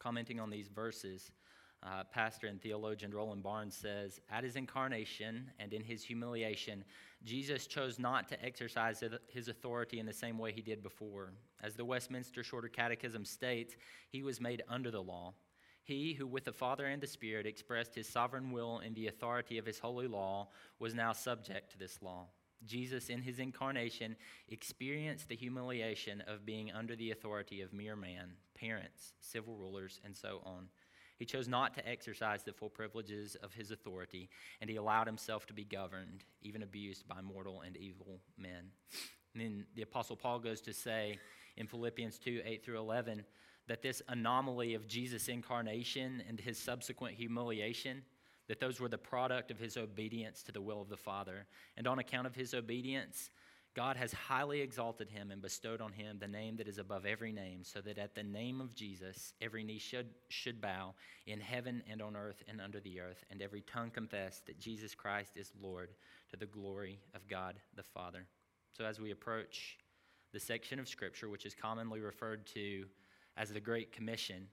Commenting 0.00 0.40
on 0.40 0.50
these 0.50 0.68
verses, 0.68 1.30
uh, 1.84 2.02
pastor 2.12 2.46
and 2.46 2.60
theologian 2.60 3.12
Roland 3.12 3.42
Barnes 3.42 3.76
says 3.76 4.20
At 4.30 4.42
his 4.42 4.56
incarnation 4.56 5.50
and 5.60 5.74
in 5.74 5.84
his 5.84 6.02
humiliation, 6.02 6.82
Jesus 7.24 7.66
chose 7.66 7.98
not 7.98 8.26
to 8.28 8.42
exercise 8.44 9.04
his 9.28 9.48
authority 9.48 10.00
in 10.00 10.06
the 10.06 10.12
same 10.12 10.38
way 10.38 10.50
he 10.50 10.62
did 10.62 10.82
before. 10.82 11.34
As 11.62 11.74
the 11.74 11.84
Westminster 11.84 12.42
Shorter 12.42 12.68
Catechism 12.68 13.26
states, 13.26 13.76
he 14.08 14.22
was 14.22 14.40
made 14.40 14.62
under 14.68 14.90
the 14.90 15.02
law. 15.02 15.34
He 15.84 16.14
who, 16.14 16.26
with 16.26 16.44
the 16.44 16.52
Father 16.52 16.86
and 16.86 17.02
the 17.02 17.06
Spirit, 17.06 17.46
expressed 17.46 17.94
his 17.94 18.08
sovereign 18.08 18.50
will 18.50 18.78
in 18.78 18.94
the 18.94 19.08
authority 19.08 19.58
of 19.58 19.66
his 19.66 19.78
holy 19.78 20.06
law, 20.06 20.48
was 20.78 20.94
now 20.94 21.12
subject 21.12 21.72
to 21.72 21.78
this 21.78 22.00
law. 22.00 22.28
Jesus, 22.66 23.08
in 23.08 23.22
his 23.22 23.38
incarnation, 23.38 24.16
experienced 24.48 25.28
the 25.28 25.36
humiliation 25.36 26.22
of 26.26 26.46
being 26.46 26.70
under 26.72 26.96
the 26.96 27.10
authority 27.10 27.60
of 27.60 27.72
mere 27.72 27.96
man, 27.96 28.32
parents, 28.54 29.12
civil 29.20 29.56
rulers, 29.56 30.00
and 30.04 30.16
so 30.16 30.40
on. 30.44 30.68
He 31.18 31.26
chose 31.26 31.46
not 31.46 31.74
to 31.74 31.88
exercise 31.88 32.42
the 32.42 32.52
full 32.52 32.70
privileges 32.70 33.36
of 33.36 33.52
his 33.52 33.70
authority, 33.70 34.28
and 34.60 34.68
he 34.68 34.76
allowed 34.76 35.06
himself 35.06 35.46
to 35.46 35.52
be 35.52 35.64
governed, 35.64 36.24
even 36.42 36.62
abused 36.62 37.06
by 37.06 37.20
mortal 37.20 37.60
and 37.60 37.76
evil 37.76 38.20
men. 38.36 38.70
And 39.34 39.42
then 39.42 39.66
the 39.74 39.82
Apostle 39.82 40.16
Paul 40.16 40.40
goes 40.40 40.60
to 40.62 40.72
say 40.72 41.18
in 41.56 41.66
Philippians 41.66 42.18
2 42.18 42.42
8 42.44 42.64
through 42.64 42.78
11 42.78 43.24
that 43.68 43.82
this 43.82 44.02
anomaly 44.08 44.74
of 44.74 44.88
Jesus' 44.88 45.28
incarnation 45.28 46.22
and 46.28 46.40
his 46.40 46.58
subsequent 46.58 47.14
humiliation 47.14 48.02
that 48.48 48.60
those 48.60 48.80
were 48.80 48.88
the 48.88 48.98
product 48.98 49.50
of 49.50 49.58
his 49.58 49.76
obedience 49.76 50.42
to 50.42 50.52
the 50.52 50.60
will 50.60 50.80
of 50.80 50.88
the 50.88 50.96
Father. 50.96 51.46
And 51.76 51.86
on 51.86 51.98
account 51.98 52.26
of 52.26 52.34
his 52.34 52.54
obedience, 52.54 53.30
God 53.74 53.96
has 53.96 54.12
highly 54.12 54.60
exalted 54.60 55.08
him 55.08 55.30
and 55.30 55.40
bestowed 55.40 55.80
on 55.80 55.92
him 55.92 56.18
the 56.18 56.28
name 56.28 56.56
that 56.56 56.68
is 56.68 56.76
above 56.76 57.06
every 57.06 57.32
name, 57.32 57.64
so 57.64 57.80
that 57.80 57.96
at 57.96 58.14
the 58.14 58.22
name 58.22 58.60
of 58.60 58.74
Jesus 58.74 59.32
every 59.40 59.64
knee 59.64 59.78
should, 59.78 60.08
should 60.28 60.60
bow 60.60 60.94
in 61.26 61.40
heaven 61.40 61.82
and 61.90 62.02
on 62.02 62.14
earth 62.14 62.42
and 62.48 62.60
under 62.60 62.80
the 62.80 63.00
earth, 63.00 63.24
and 63.30 63.40
every 63.40 63.62
tongue 63.62 63.90
confess 63.90 64.42
that 64.46 64.60
Jesus 64.60 64.94
Christ 64.94 65.36
is 65.36 65.52
Lord 65.60 65.94
to 66.30 66.36
the 66.36 66.46
glory 66.46 67.00
of 67.14 67.26
God 67.28 67.54
the 67.74 67.82
Father. 67.82 68.26
So 68.72 68.84
as 68.84 69.00
we 69.00 69.10
approach 69.10 69.78
the 70.32 70.40
section 70.40 70.78
of 70.78 70.88
Scripture 70.88 71.30
which 71.30 71.46
is 71.46 71.54
commonly 71.54 72.00
referred 72.00 72.46
to 72.48 72.84
as 73.38 73.50
the 73.50 73.60
Great 73.60 73.92
Commission, 73.92 74.48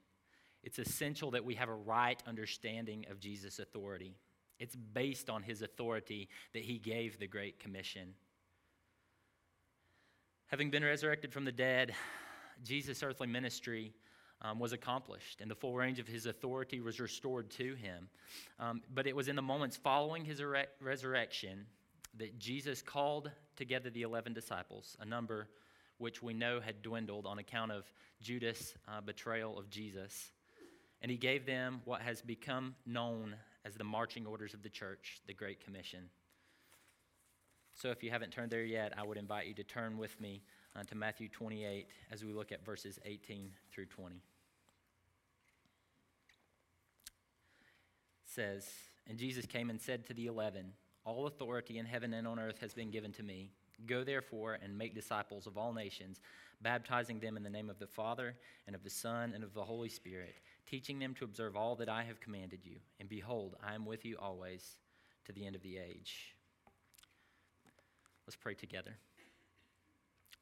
it's 0.62 0.78
essential 0.78 1.30
that 1.32 1.44
we 1.44 1.54
have 1.54 1.68
a 1.68 1.74
right 1.74 2.22
understanding 2.26 3.06
of 3.10 3.18
Jesus' 3.18 3.58
authority. 3.58 4.14
It's 4.58 4.76
based 4.76 5.30
on 5.30 5.42
his 5.42 5.62
authority 5.62 6.28
that 6.52 6.62
he 6.62 6.78
gave 6.78 7.18
the 7.18 7.26
Great 7.26 7.58
Commission. 7.58 8.14
Having 10.48 10.70
been 10.70 10.84
resurrected 10.84 11.32
from 11.32 11.44
the 11.44 11.52
dead, 11.52 11.94
Jesus' 12.62 13.02
earthly 13.02 13.26
ministry 13.26 13.94
um, 14.42 14.58
was 14.58 14.72
accomplished, 14.72 15.40
and 15.40 15.50
the 15.50 15.54
full 15.54 15.74
range 15.74 15.98
of 15.98 16.06
his 16.06 16.26
authority 16.26 16.80
was 16.80 17.00
restored 17.00 17.50
to 17.50 17.74
him. 17.74 18.08
Um, 18.58 18.82
but 18.92 19.06
it 19.06 19.16
was 19.16 19.28
in 19.28 19.36
the 19.36 19.42
moments 19.42 19.76
following 19.76 20.24
his 20.24 20.42
re- 20.42 20.66
resurrection 20.80 21.66
that 22.18 22.38
Jesus 22.38 22.82
called 22.82 23.30
together 23.56 23.88
the 23.90 24.02
11 24.02 24.34
disciples, 24.34 24.96
a 25.00 25.04
number 25.04 25.48
which 25.98 26.22
we 26.22 26.34
know 26.34 26.60
had 26.60 26.82
dwindled 26.82 27.26
on 27.26 27.38
account 27.38 27.70
of 27.72 27.84
Judas' 28.20 28.74
uh, 28.88 29.00
betrayal 29.00 29.58
of 29.58 29.70
Jesus 29.70 30.32
and 31.02 31.10
he 31.10 31.16
gave 31.16 31.46
them 31.46 31.80
what 31.84 32.02
has 32.02 32.20
become 32.20 32.74
known 32.86 33.34
as 33.64 33.74
the 33.74 33.84
marching 33.84 34.26
orders 34.26 34.54
of 34.54 34.62
the 34.62 34.68
church, 34.68 35.20
the 35.26 35.34
Great 35.34 35.64
Commission. 35.64 36.10
So 37.74 37.90
if 37.90 38.02
you 38.02 38.10
haven't 38.10 38.32
turned 38.32 38.50
there 38.50 38.64
yet, 38.64 38.92
I 38.98 39.02
would 39.04 39.16
invite 39.16 39.46
you 39.46 39.54
to 39.54 39.64
turn 39.64 39.96
with 39.96 40.20
me 40.20 40.42
uh, 40.76 40.82
to 40.84 40.94
Matthew 40.94 41.28
28 41.28 41.88
as 42.10 42.24
we 42.24 42.32
look 42.32 42.52
at 42.52 42.64
verses 42.64 42.98
18 43.04 43.50
through 43.72 43.86
20. 43.86 44.16
It 44.16 44.20
says, 48.24 48.68
And 49.08 49.18
Jesus 49.18 49.46
came 49.46 49.70
and 49.70 49.80
said 49.80 50.06
to 50.06 50.14
the 50.14 50.26
eleven, 50.26 50.72
All 51.04 51.26
authority 51.26 51.78
in 51.78 51.86
heaven 51.86 52.12
and 52.12 52.28
on 52.28 52.38
earth 52.38 52.60
has 52.60 52.74
been 52.74 52.90
given 52.90 53.12
to 53.12 53.22
me. 53.22 53.50
Go 53.86 54.04
therefore 54.04 54.58
and 54.62 54.76
make 54.76 54.94
disciples 54.94 55.46
of 55.46 55.56
all 55.56 55.72
nations, 55.72 56.20
baptizing 56.60 57.18
them 57.18 57.38
in 57.38 57.42
the 57.42 57.48
name 57.48 57.70
of 57.70 57.78
the 57.78 57.86
Father 57.86 58.34
and 58.66 58.76
of 58.76 58.84
the 58.84 58.90
Son 58.90 59.32
and 59.34 59.42
of 59.42 59.54
the 59.54 59.64
Holy 59.64 59.88
Spirit 59.88 60.34
teaching 60.70 61.00
them 61.00 61.14
to 61.14 61.24
observe 61.24 61.56
all 61.56 61.74
that 61.74 61.88
I 61.88 62.04
have 62.04 62.20
commanded 62.20 62.60
you. 62.62 62.76
And 63.00 63.08
behold, 63.08 63.56
I 63.66 63.74
am 63.74 63.84
with 63.84 64.04
you 64.04 64.16
always 64.20 64.76
to 65.24 65.32
the 65.32 65.44
end 65.44 65.56
of 65.56 65.62
the 65.62 65.78
age. 65.78 66.36
Let's 68.26 68.36
pray 68.36 68.54
together. 68.54 68.96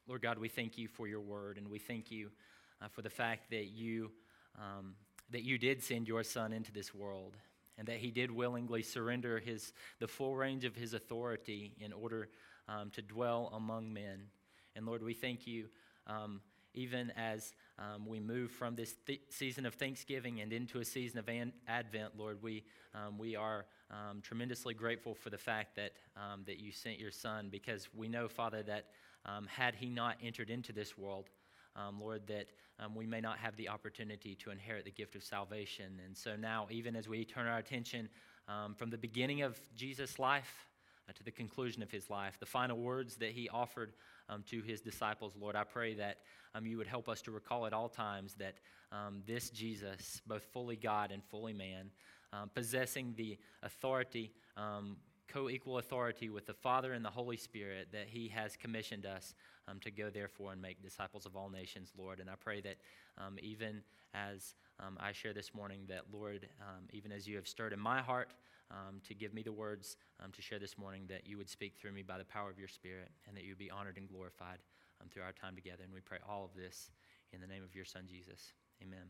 Lord 0.07 0.21
God, 0.21 0.37
we 0.37 0.47
thank 0.47 0.77
you 0.77 0.87
for 0.87 1.07
your 1.07 1.21
word, 1.21 1.57
and 1.57 1.67
we 1.67 1.79
thank 1.79 2.11
you 2.11 2.29
uh, 2.81 2.87
for 2.87 3.01
the 3.01 3.09
fact 3.09 3.49
that 3.49 3.69
you, 3.69 4.11
um, 4.57 4.93
that 5.31 5.43
you 5.43 5.57
did 5.57 5.83
send 5.83 6.07
your 6.07 6.23
Son 6.23 6.53
into 6.53 6.71
this 6.71 6.93
world, 6.93 7.35
and 7.79 7.87
that 7.87 7.97
he 7.97 8.11
did 8.11 8.29
willingly 8.29 8.83
surrender 8.83 9.39
his, 9.39 9.73
the 9.99 10.07
full 10.07 10.35
range 10.35 10.63
of 10.63 10.75
his 10.75 10.93
authority 10.93 11.73
in 11.79 11.91
order 11.91 12.29
um, 12.67 12.91
to 12.91 13.01
dwell 13.01 13.51
among 13.55 13.91
men. 13.91 14.21
And 14.75 14.85
Lord, 14.85 15.01
we 15.01 15.13
thank 15.15 15.47
you 15.47 15.65
um, 16.05 16.41
even 16.79 17.11
as 17.17 17.53
um, 17.77 18.05
we 18.05 18.21
move 18.21 18.51
from 18.51 18.73
this 18.73 18.95
th- 19.05 19.21
season 19.29 19.65
of 19.65 19.73
Thanksgiving 19.73 20.39
and 20.39 20.53
into 20.53 20.79
a 20.79 20.85
season 20.85 21.19
of 21.19 21.27
an- 21.27 21.51
Advent, 21.67 22.17
Lord, 22.17 22.41
we, 22.41 22.63
um, 22.95 23.17
we 23.17 23.35
are 23.35 23.65
um, 23.91 24.21
tremendously 24.21 24.73
grateful 24.73 25.13
for 25.13 25.29
the 25.29 25.37
fact 25.37 25.75
that, 25.75 25.91
um, 26.15 26.43
that 26.45 26.59
you 26.59 26.71
sent 26.71 26.97
your 26.97 27.11
Son 27.11 27.49
because 27.51 27.89
we 27.93 28.07
know, 28.07 28.29
Father, 28.29 28.63
that 28.63 28.85
um, 29.25 29.45
had 29.47 29.75
He 29.75 29.89
not 29.89 30.15
entered 30.23 30.49
into 30.49 30.71
this 30.71 30.97
world, 30.97 31.29
um, 31.75 31.99
Lord, 31.99 32.25
that 32.27 32.47
we 32.95 33.05
may 33.05 33.19
not 33.19 33.37
have 33.39 33.57
the 33.57 33.67
opportunity 33.67 34.35
to 34.35 34.51
inherit 34.51 34.85
the 34.85 34.91
gift 34.91 35.13
of 35.15 35.23
salvation. 35.23 35.99
And 36.05 36.15
so 36.15 36.37
now, 36.37 36.65
even 36.71 36.95
as 36.95 37.09
we 37.09 37.25
turn 37.25 37.45
our 37.45 37.57
attention 37.57 38.07
from 38.77 38.89
the 38.89 38.97
beginning 38.97 39.41
of 39.41 39.59
Jesus' 39.75 40.17
life 40.17 40.68
uh, 41.09 41.13
to 41.13 41.23
the 41.23 41.31
conclusion 41.31 41.81
of 41.81 41.89
his 41.89 42.09
life, 42.09 42.37
the 42.39 42.45
final 42.45 42.77
words 42.77 43.15
that 43.15 43.31
he 43.31 43.49
offered 43.49 43.93
um, 44.29 44.43
to 44.47 44.61
his 44.61 44.81
disciples, 44.81 45.33
Lord. 45.39 45.55
I 45.55 45.63
pray 45.63 45.95
that 45.95 46.17
um, 46.53 46.65
you 46.65 46.77
would 46.77 46.87
help 46.87 47.09
us 47.09 47.21
to 47.23 47.31
recall 47.31 47.65
at 47.65 47.73
all 47.73 47.89
times 47.89 48.35
that 48.35 48.55
um, 48.91 49.23
this 49.25 49.49
Jesus, 49.49 50.21
both 50.27 50.43
fully 50.53 50.75
God 50.75 51.11
and 51.11 51.23
fully 51.23 51.53
man, 51.53 51.89
um, 52.31 52.49
possessing 52.53 53.13
the 53.17 53.37
authority, 53.63 54.31
um, 54.55 54.97
co 55.27 55.49
equal 55.49 55.79
authority 55.79 56.29
with 56.29 56.45
the 56.45 56.53
Father 56.53 56.93
and 56.93 57.03
the 57.03 57.09
Holy 57.09 57.37
Spirit, 57.37 57.87
that 57.91 58.07
he 58.07 58.27
has 58.27 58.55
commissioned 58.55 59.05
us 59.05 59.33
um, 59.67 59.79
to 59.79 59.91
go, 59.91 60.09
therefore, 60.09 60.51
and 60.51 60.61
make 60.61 60.81
disciples 60.83 61.25
of 61.25 61.35
all 61.35 61.49
nations, 61.49 61.91
Lord. 61.97 62.19
And 62.19 62.29
I 62.29 62.35
pray 62.39 62.61
that 62.61 62.77
even 63.41 63.81
as 64.13 64.55
I 64.99 65.11
share 65.11 65.33
this 65.33 65.53
morning, 65.53 65.81
that, 65.89 66.03
Lord, 66.11 66.47
even 66.93 67.11
as 67.11 67.27
you 67.27 67.35
have 67.35 67.47
stirred 67.47 67.73
in 67.73 67.79
my 67.79 68.01
heart, 68.01 68.29
um, 68.71 69.01
to 69.07 69.13
give 69.13 69.33
me 69.33 69.43
the 69.43 69.51
words 69.51 69.97
um, 70.23 70.31
to 70.31 70.41
share 70.41 70.59
this 70.59 70.77
morning, 70.77 71.05
that 71.07 71.25
you 71.25 71.37
would 71.37 71.49
speak 71.49 71.75
through 71.75 71.91
me 71.91 72.03
by 72.03 72.17
the 72.17 72.25
power 72.25 72.49
of 72.49 72.59
your 72.59 72.67
Spirit, 72.67 73.09
and 73.27 73.35
that 73.35 73.43
you 73.43 73.51
would 73.51 73.57
be 73.57 73.71
honored 73.71 73.97
and 73.97 74.07
glorified 74.07 74.59
um, 75.01 75.07
through 75.09 75.23
our 75.23 75.31
time 75.31 75.55
together. 75.55 75.83
And 75.83 75.93
we 75.93 76.01
pray 76.01 76.19
all 76.27 76.45
of 76.45 76.53
this 76.55 76.91
in 77.31 77.41
the 77.41 77.47
name 77.47 77.63
of 77.63 77.75
your 77.75 77.85
Son, 77.85 78.03
Jesus. 78.07 78.53
Amen. 78.81 79.07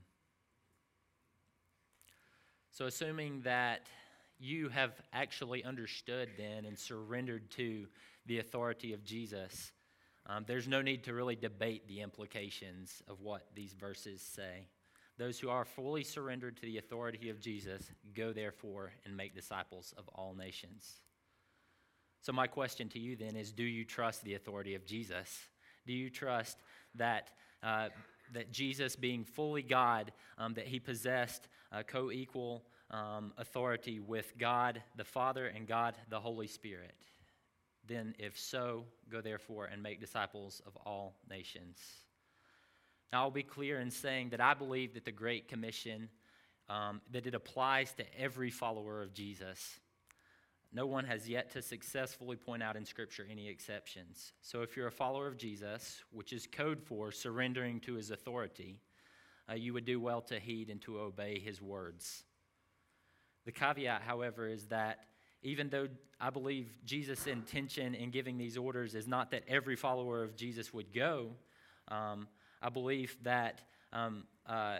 So, 2.72 2.86
assuming 2.86 3.42
that 3.42 3.88
you 4.40 4.70
have 4.70 4.94
actually 5.12 5.64
understood 5.64 6.30
then 6.38 6.66
and 6.66 6.78
surrendered 6.78 7.50
to 7.52 7.88
the 8.26 8.40
authority 8.40 8.94
of 8.94 9.04
Jesus, 9.04 9.72
Um, 10.26 10.46
there's 10.46 10.68
no 10.68 10.82
need 10.84 11.04
to 11.06 11.14
really 11.14 11.36
debate 11.36 11.88
the 11.88 12.02
implications 12.02 13.02
of 13.08 13.20
what 13.22 13.48
these 13.56 13.74
verses 13.74 14.22
say. 14.22 14.68
Those 15.20 15.38
who 15.38 15.50
are 15.50 15.66
fully 15.66 16.06
surrendered 16.06 16.56
to 16.58 16.62
the 16.62 16.78
authority 16.78 17.30
of 17.30 17.42
Jesus 17.42 17.92
go 18.16 18.32
therefore 18.32 18.94
and 19.06 19.18
make 19.18 19.36
disciples 19.36 19.94
of 19.98 20.08
all 20.16 20.34
nations. 20.34 21.02
So, 22.22 22.32
my 22.32 22.48
question 22.48 22.88
to 22.90 23.00
you 23.00 23.18
then 23.18 23.36
is 23.36 23.52
Do 23.52 23.64
you 23.64 23.84
trust 23.84 24.24
the 24.24 24.36
authority 24.36 24.76
of 24.76 24.86
Jesus? 24.86 25.38
Do 25.86 25.92
you 25.92 26.10
trust 26.10 26.58
that, 26.96 27.32
uh, 27.62 27.90
that 28.34 28.54
Jesus, 28.54 28.96
being 28.96 29.26
fully 29.26 29.62
God, 29.62 30.14
um, 30.38 30.54
that 30.54 30.68
he 30.68 30.80
possessed 30.80 31.50
co 31.88 32.12
equal 32.12 32.64
um, 32.90 33.34
authority 33.38 34.00
with 34.00 34.38
God 34.38 34.82
the 34.96 35.04
Father 35.04 35.48
and 35.48 35.68
God 35.68 35.96
the 36.10 36.20
Holy 36.22 36.48
Spirit? 36.48 36.96
Then, 37.86 38.16
if 38.20 38.40
so, 38.40 38.86
go 39.12 39.20
therefore 39.20 39.66
and 39.66 39.84
make 39.84 40.00
disciples 40.00 40.62
of 40.66 40.78
all 40.86 41.18
nations. 41.30 41.78
Now, 43.12 43.24
I'll 43.24 43.32
be 43.32 43.44
clear 43.44 43.80
in 43.80 43.90
saying 43.90 44.30
that 44.30 44.42
I 44.42 44.54
believe 44.54 44.94
that 44.94 45.06
the 45.06 45.12
Great 45.12 45.48
Commission, 45.48 46.10
um, 46.70 47.02
that 47.12 47.26
it 47.26 47.34
applies 47.34 47.94
to 47.94 48.04
every 48.20 48.52
follower 48.52 49.02
of 49.02 49.14
Jesus. 49.14 49.80
No 50.72 50.86
one 50.86 51.06
has 51.06 51.28
yet 51.28 51.52
to 51.54 51.62
successfully 51.64 52.36
point 52.36 52.62
out 52.62 52.76
in 52.76 52.86
Scripture 52.86 53.26
any 53.30 53.50
exceptions. 53.50 54.34
So, 54.42 54.62
if 54.62 54.78
you're 54.78 54.88
a 54.88 54.92
follower 54.92 55.28
of 55.28 55.38
Jesus, 55.38 56.04
which 56.12 56.34
is 56.34 56.46
code 56.46 56.84
for 56.84 57.12
surrendering 57.12 57.80
to 57.82 57.96
his 57.96 58.12
authority, 58.12 58.80
uh, 59.50 59.56
you 59.56 59.74
would 59.74 59.86
do 59.86 60.00
well 60.00 60.22
to 60.22 60.40
heed 60.40 60.70
and 60.70 60.80
to 60.82 61.00
obey 61.00 61.40
his 61.40 61.60
words. 61.60 62.24
The 63.46 63.52
caveat, 63.52 64.04
however, 64.04 64.48
is 64.48 64.68
that 64.68 65.00
even 65.42 65.70
though 65.70 65.88
I 66.20 66.30
believe 66.30 66.68
Jesus' 66.86 67.26
intention 67.26 67.96
in 67.96 68.12
giving 68.12 68.38
these 68.38 68.58
orders 68.58 68.94
is 68.94 69.08
not 69.08 69.32
that 69.32 69.44
every 69.48 69.76
follower 69.76 70.22
of 70.22 70.36
Jesus 70.36 70.72
would 70.74 70.94
go, 70.94 71.32
um, 71.88 72.28
I 72.62 72.70
believe 72.70 73.16
that. 73.24 73.62
Um, 73.94 74.24
uh, 74.46 74.80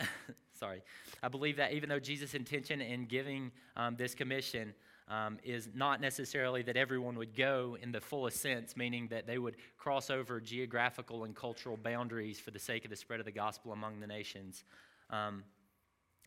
sorry. 0.52 0.82
I 1.22 1.28
believe 1.28 1.56
that 1.56 1.72
even 1.72 1.88
though 1.88 2.00
Jesus' 2.00 2.34
intention 2.34 2.80
in 2.80 3.06
giving 3.06 3.52
um, 3.76 3.96
this 3.96 4.14
commission 4.14 4.74
um, 5.08 5.38
is 5.44 5.68
not 5.74 6.00
necessarily 6.00 6.62
that 6.62 6.76
everyone 6.76 7.16
would 7.18 7.36
go 7.36 7.76
in 7.80 7.92
the 7.92 8.00
fullest 8.00 8.40
sense, 8.40 8.76
meaning 8.76 9.08
that 9.08 9.26
they 9.26 9.38
would 9.38 9.56
cross 9.76 10.10
over 10.10 10.40
geographical 10.40 11.24
and 11.24 11.36
cultural 11.36 11.76
boundaries 11.76 12.40
for 12.40 12.50
the 12.50 12.58
sake 12.58 12.84
of 12.84 12.90
the 12.90 12.96
spread 12.96 13.20
of 13.20 13.26
the 13.26 13.32
gospel 13.32 13.72
among 13.72 14.00
the 14.00 14.06
nations. 14.06 14.64
Um, 15.10 15.44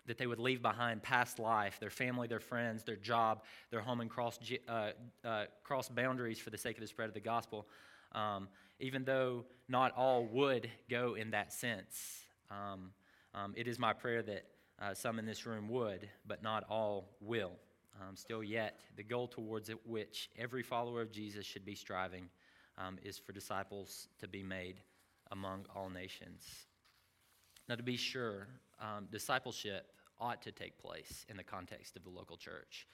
that 0.06 0.18
they 0.18 0.28
would 0.28 0.40
leave 0.40 0.62
behind 0.62 1.04
past 1.04 1.38
life, 1.38 1.80
their 1.82 1.90
family, 1.90 2.28
their 2.28 2.40
friends, 2.40 2.84
their 2.84 2.96
job, 2.96 3.44
their 3.72 3.82
home, 3.82 4.00
and 4.00 4.10
cross, 4.10 4.40
uh, 4.70 4.92
uh, 5.26 5.46
cross 5.64 5.90
boundaries 5.90 6.40
for 6.40 6.50
the 6.50 6.58
sake 6.58 6.78
of 6.78 6.82
the 6.82 6.88
spread 6.88 7.10
of 7.10 7.14
the 7.14 7.20
gospel, 7.20 7.68
um, 8.14 8.48
even 8.80 9.04
though 9.04 9.46
not 9.68 9.96
all 9.96 10.26
would 10.26 10.70
go 10.90 11.16
in 11.16 11.32
that 11.32 11.54
sense. 11.54 12.22
Um, 12.50 12.92
um, 13.34 13.54
it 13.58 13.68
is 13.68 13.78
my 13.78 13.94
prayer 13.94 14.22
that 14.24 14.46
uh, 14.82 14.94
some 14.94 15.20
in 15.20 15.26
this 15.26 15.46
room 15.46 15.70
would, 15.70 16.08
but 16.26 16.44
not 16.44 16.64
all 16.70 17.10
will. 17.20 17.54
Um, 18.00 18.16
still, 18.16 18.44
yet, 18.44 18.80
the 18.96 19.04
goal 19.04 19.28
towards 19.28 19.70
which 19.86 20.30
every 20.38 20.62
follower 20.62 21.02
of 21.02 21.12
Jesus 21.12 21.46
should 21.46 21.66
be 21.66 21.76
striving 21.76 22.30
um, 22.78 22.98
is 23.04 23.18
for 23.18 23.32
disciples 23.32 24.08
to 24.20 24.28
be 24.28 24.44
made 24.44 24.76
among 25.32 25.66
all 25.76 25.90
nations. 25.90 26.44
Now, 27.68 27.76
to 27.76 27.84
be 27.84 27.98
sure, 27.98 28.48
um, 28.80 29.08
discipleship 29.12 29.92
ought 30.20 30.42
to 30.44 30.52
take 30.52 30.78
place 30.78 31.26
in 31.30 31.38
the 31.38 31.44
context 31.44 31.96
of 31.96 32.04
the 32.04 32.10
local 32.10 32.38
church. 32.38 32.88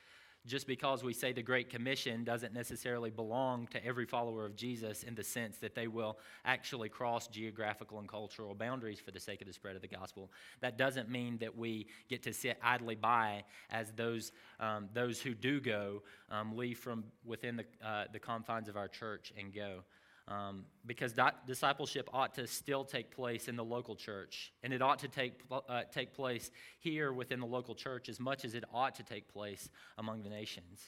Just 0.46 0.68
because 0.68 1.06
we 1.06 1.14
say 1.14 1.32
the 1.32 1.42
Great 1.42 1.70
Commission 1.70 2.26
doesn't 2.26 2.54
necessarily 2.54 3.10
belong 3.10 3.66
to 3.68 3.86
every 3.86 4.06
follower 4.06 4.46
of 4.46 4.58
Jesus 4.58 5.04
in 5.04 5.16
the 5.16 5.24
sense 5.24 5.58
that 5.60 5.74
they 5.74 5.88
will 5.88 6.18
actually 6.44 6.90
cross 6.90 7.28
geographical 7.28 8.00
and 8.00 8.10
cultural 8.10 8.54
boundaries 8.54 9.00
for 9.00 9.12
the 9.12 9.22
sake 9.22 9.40
of 9.40 9.48
the 9.48 9.54
spread 9.54 9.78
of 9.78 9.82
the 9.82 9.88
gospel, 9.88 10.30
that 10.60 10.78
doesn't 10.78 11.10
mean 11.10 11.38
that 11.38 11.58
we 11.58 11.88
get 12.10 12.22
to 12.24 12.34
sit 12.34 12.58
idly 12.62 12.96
by 12.96 13.46
as 13.70 13.94
those, 13.94 14.34
um, 14.60 14.90
those 14.94 15.22
who 15.22 15.34
do 15.34 15.62
go 15.62 16.04
um, 16.30 16.58
leave 16.58 16.78
from 16.78 17.06
within 17.26 17.56
the, 17.56 17.66
uh, 17.86 18.06
the 18.12 18.20
confines 18.20 18.68
of 18.68 18.76
our 18.76 18.90
church 18.90 19.32
and 19.40 19.54
go. 19.54 19.80
Um, 20.26 20.66
because 20.86 21.12
di- 21.12 21.34
discipleship 21.46 22.10
ought 22.14 22.34
to 22.36 22.48
still 22.48 22.86
take 22.86 23.12
place 23.12 23.50
in 23.50 23.58
the 23.58 23.64
local 23.64 23.96
church, 23.96 24.54
and 24.64 24.72
it 24.72 24.82
ought 24.82 25.00
to 25.00 25.10
take, 25.10 25.42
uh, 25.52 25.82
take 25.92 26.14
place 26.14 26.50
here 26.80 27.12
within 27.12 27.42
the 27.42 27.46
local 27.46 27.76
church 27.76 28.08
as 28.08 28.22
much 28.22 28.46
as 28.46 28.56
it 28.56 28.64
ought 28.74 28.96
to 28.96 29.04
take 29.04 29.28
place 29.28 29.70
among 29.98 30.24
the 30.24 30.30
nations. 30.30 30.82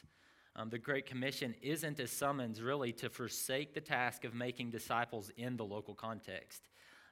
Um, 0.56 0.69
the 0.69 0.78
Great 0.78 1.06
Commission 1.06 1.54
isn't 1.62 2.00
a 2.00 2.08
summons 2.08 2.62
really 2.62 2.93
to 2.93 3.10
forsake 3.10 3.74
the 3.74 3.82
task 3.82 4.24
of 4.24 4.34
making 4.34 4.71
disciples 4.71 5.30
in 5.36 5.58
the 5.58 5.65
local 5.65 5.95
context. 5.95 6.69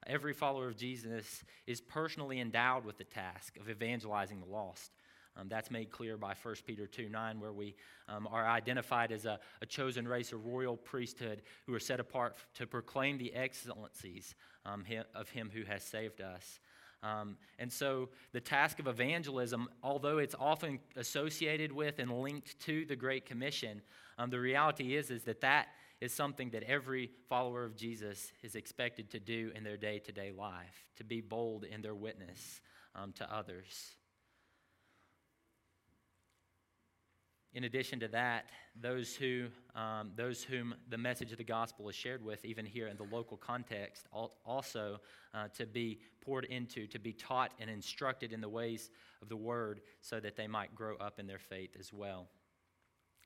Every 0.08 0.34
follower 0.34 0.68
of 0.68 0.78
Jesus 0.78 1.44
is 1.68 1.82
personally 1.82 2.40
endowed 2.40 2.86
with 2.86 2.98
the 2.98 3.04
task 3.04 3.58
of 3.58 3.70
evangelizing 3.70 4.40
the 4.40 4.46
lost. 4.46 4.92
Um, 5.36 5.48
that's 5.50 5.72
made 5.72 5.90
clear 5.90 6.16
by 6.18 6.36
1 6.42 6.56
Peter 6.66 6.86
2 6.86 7.10
9, 7.10 7.40
where 7.40 7.54
we 7.54 7.76
um, 8.08 8.28
are 8.32 8.48
identified 8.48 9.12
as 9.12 9.26
a, 9.26 9.40
a, 9.62 9.66
chosen 9.66 10.08
race, 10.08 10.32
a 10.32 10.38
royal 10.38 10.78
priesthood 10.78 11.42
who 11.66 11.74
are 11.74 11.80
set 11.80 12.00
apart 12.00 12.36
to 12.56 12.68
proclaim 12.68 13.18
the 13.18 13.34
excellencies 13.34 14.36
um, 14.66 14.84
of 15.16 15.30
Him 15.30 15.50
who 15.54 15.64
has 15.64 15.84
saved 15.84 16.22
us. 16.22 16.60
Um, 17.02 17.38
and 17.60 17.72
so 17.72 18.10
the 18.32 18.40
task 18.40 18.80
of 18.80 18.88
evangelism, 18.88 19.68
although 19.84 20.20
it's 20.20 20.36
often 20.40 20.80
associated 20.96 21.72
with 21.72 22.00
and 22.00 22.22
linked 22.22 22.60
to 22.62 22.86
the 22.86 22.96
Great 22.96 23.26
Commission, 23.26 23.82
um, 24.18 24.30
the 24.30 24.40
reality 24.40 24.96
is, 24.96 25.12
is 25.12 25.24
that 25.24 25.42
that 25.42 25.68
is 26.00 26.14
something 26.14 26.50
that 26.52 26.64
every 26.64 27.12
follower 27.28 27.64
of 27.64 27.76
Jesus 27.76 28.32
is 28.42 28.56
expected 28.56 29.10
to 29.12 29.20
do 29.20 29.52
in 29.56 29.64
their 29.64 29.78
day 29.78 30.00
to 30.00 30.12
day 30.12 30.32
life, 30.32 30.86
to 30.98 31.04
be 31.04 31.22
bold 31.22 31.66
in 31.66 31.82
their 31.82 31.96
witness 31.96 32.62
um, 32.96 33.12
to 33.14 33.34
others. 33.34 33.96
In 37.54 37.66
addition 37.66 38.00
to 38.00 38.08
that, 38.08 38.46
those, 38.82 39.16
who, 39.16 39.46
um, 39.76 40.12
those 40.16 40.44
whom 40.44 40.74
the 40.90 40.98
message 40.98 41.32
of 41.32 41.38
the 41.38 41.44
gospel 41.44 41.88
is 41.88 41.96
shared 41.96 42.24
with, 42.26 42.44
even 42.46 42.66
here 42.66 42.88
in 42.88 42.98
the 42.98 43.04
local 43.04 43.38
context, 43.38 44.08
also 44.44 45.00
uh, 45.36 45.48
to 45.50 45.68
be 45.68 46.00
poured 46.22 46.46
into, 46.46 46.88
to 46.88 46.98
be 46.98 47.14
taught 47.14 47.52
and 47.60 47.70
instructed 47.70 48.34
in 48.34 48.42
the 48.42 48.50
ways 48.50 48.90
of 49.22 49.30
the 49.30 49.36
word 49.36 49.82
so 50.02 50.20
that 50.20 50.36
they 50.36 50.48
might 50.48 50.74
grow 50.74 50.96
up 50.98 51.20
in 51.20 51.28
their 51.28 51.38
faith 51.38 51.76
as 51.80 51.94
well. 51.94 52.28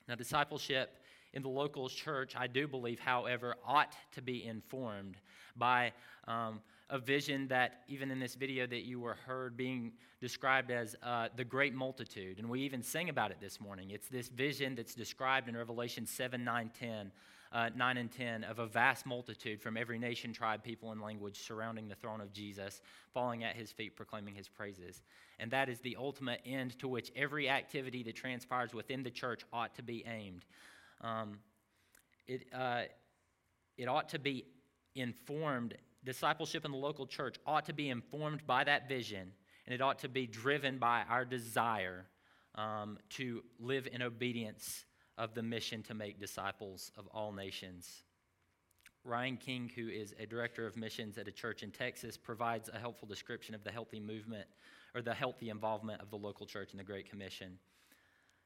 Now, 0.10 0.16
discipleship 0.16 0.98
in 1.34 1.42
the 1.42 1.50
local 1.50 1.88
church, 1.88 2.34
I 2.36 2.48
do 2.48 2.68
believe, 2.68 3.00
however, 3.00 3.56
ought 3.66 3.96
to 4.14 4.22
be 4.22 4.46
informed 4.46 5.16
by. 5.56 5.94
Um, 6.28 6.62
a 6.90 6.98
vision 6.98 7.48
that, 7.50 7.82
even 7.88 8.12
in 8.12 8.20
this 8.20 8.36
video 8.36 8.66
that 8.66 8.86
you 8.86 9.00
were 9.00 9.18
heard 9.26 9.58
being 9.58 9.92
described 10.22 10.72
as 10.72 10.96
uh, 11.04 11.28
the 11.36 11.44
great 11.44 11.74
multitude, 11.74 12.40
and 12.40 12.50
we 12.50 12.62
even 12.62 12.82
sing 12.82 13.10
about 13.10 13.32
it 13.32 13.38
this 13.42 13.60
morning. 13.60 13.92
It's 13.92 14.08
this 14.08 14.30
vision 14.30 14.76
that's 14.76 14.96
described 14.96 15.50
in 15.50 15.58
Revelation 15.58 16.06
7, 16.06 16.44
9, 16.44 16.72
10. 16.80 17.12
Uh, 17.50 17.70
9 17.78 17.96
and 17.96 18.12
10 18.12 18.44
of 18.44 18.60
a 18.60 18.66
vast 18.66 19.06
multitude 19.06 19.62
from 19.62 19.78
every 19.78 19.98
nation, 19.98 20.34
tribe, 20.34 20.62
people, 20.62 20.92
and 20.92 21.02
language 21.02 21.40
surrounding 21.40 21.88
the 21.88 21.96
throne 21.96 22.20
of 22.20 22.34
Jesus, 22.34 22.82
falling 23.14 23.46
at 23.46 23.56
his 23.56 23.72
feet, 23.72 23.96
proclaiming 23.96 24.36
his 24.36 24.50
praises. 24.50 25.02
And 25.40 25.50
that 25.52 25.70
is 25.70 25.80
the 25.80 25.96
ultimate 25.98 26.42
end 26.46 26.78
to 26.80 26.90
which 26.90 27.10
every 27.16 27.48
activity 27.48 28.04
that 28.04 28.18
transpires 28.18 28.74
within 28.74 29.02
the 29.02 29.10
church 29.10 29.44
ought 29.54 29.74
to 29.76 29.82
be 29.82 30.04
aimed. 30.06 30.44
Um, 31.00 31.40
it, 32.28 32.48
uh, 32.54 32.82
it 33.78 33.88
ought 33.88 34.10
to 34.10 34.20
be 34.20 34.44
informed 34.96 35.76
discipleship 36.08 36.64
in 36.64 36.72
the 36.72 36.78
local 36.78 37.06
church 37.06 37.36
ought 37.46 37.66
to 37.66 37.74
be 37.74 37.90
informed 37.90 38.48
by 38.48 38.64
that 38.64 38.88
vision, 38.88 39.34
and 39.66 39.76
it 39.76 39.82
ought 39.82 40.00
to 40.00 40.08
be 40.08 40.26
driven 40.26 40.78
by 40.78 41.04
our 41.10 41.26
desire 41.26 42.06
um, 42.56 42.98
to 43.10 43.44
live 43.60 43.90
in 43.92 44.02
obedience 44.02 44.86
of 45.18 45.34
the 45.34 45.44
mission 45.44 45.84
to 45.84 45.94
make 45.94 46.18
disciples 46.18 46.94
of 46.98 47.08
all 47.08 47.34
nations. 47.34 48.04
Ryan 49.04 49.36
King, 49.36 49.70
who 49.76 49.90
is 49.90 50.16
a 50.18 50.26
director 50.26 50.66
of 50.66 50.78
missions 50.78 51.18
at 51.18 51.28
a 51.28 51.32
church 51.32 51.62
in 51.62 51.72
Texas, 51.72 52.16
provides 52.16 52.70
a 52.74 52.80
helpful 52.80 53.08
description 53.08 53.54
of 53.54 53.66
the 53.66 53.72
healthy 53.72 54.00
movement 54.00 54.48
or 54.96 55.02
the 55.02 55.14
healthy 55.14 55.50
involvement 55.50 56.02
of 56.02 56.10
the 56.10 56.16
local 56.16 56.46
church 56.46 56.72
in 56.72 56.78
the 56.78 56.86
Great 56.86 57.10
Commission. 57.10 57.60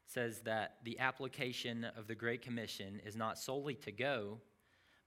Says 0.06 0.40
that 0.40 0.78
the 0.82 0.98
application 0.98 1.86
of 1.96 2.08
the 2.08 2.14
Great 2.16 2.42
Commission 2.42 3.00
is 3.06 3.14
not 3.14 3.38
solely 3.38 3.74
to 3.76 3.92
go, 3.92 4.38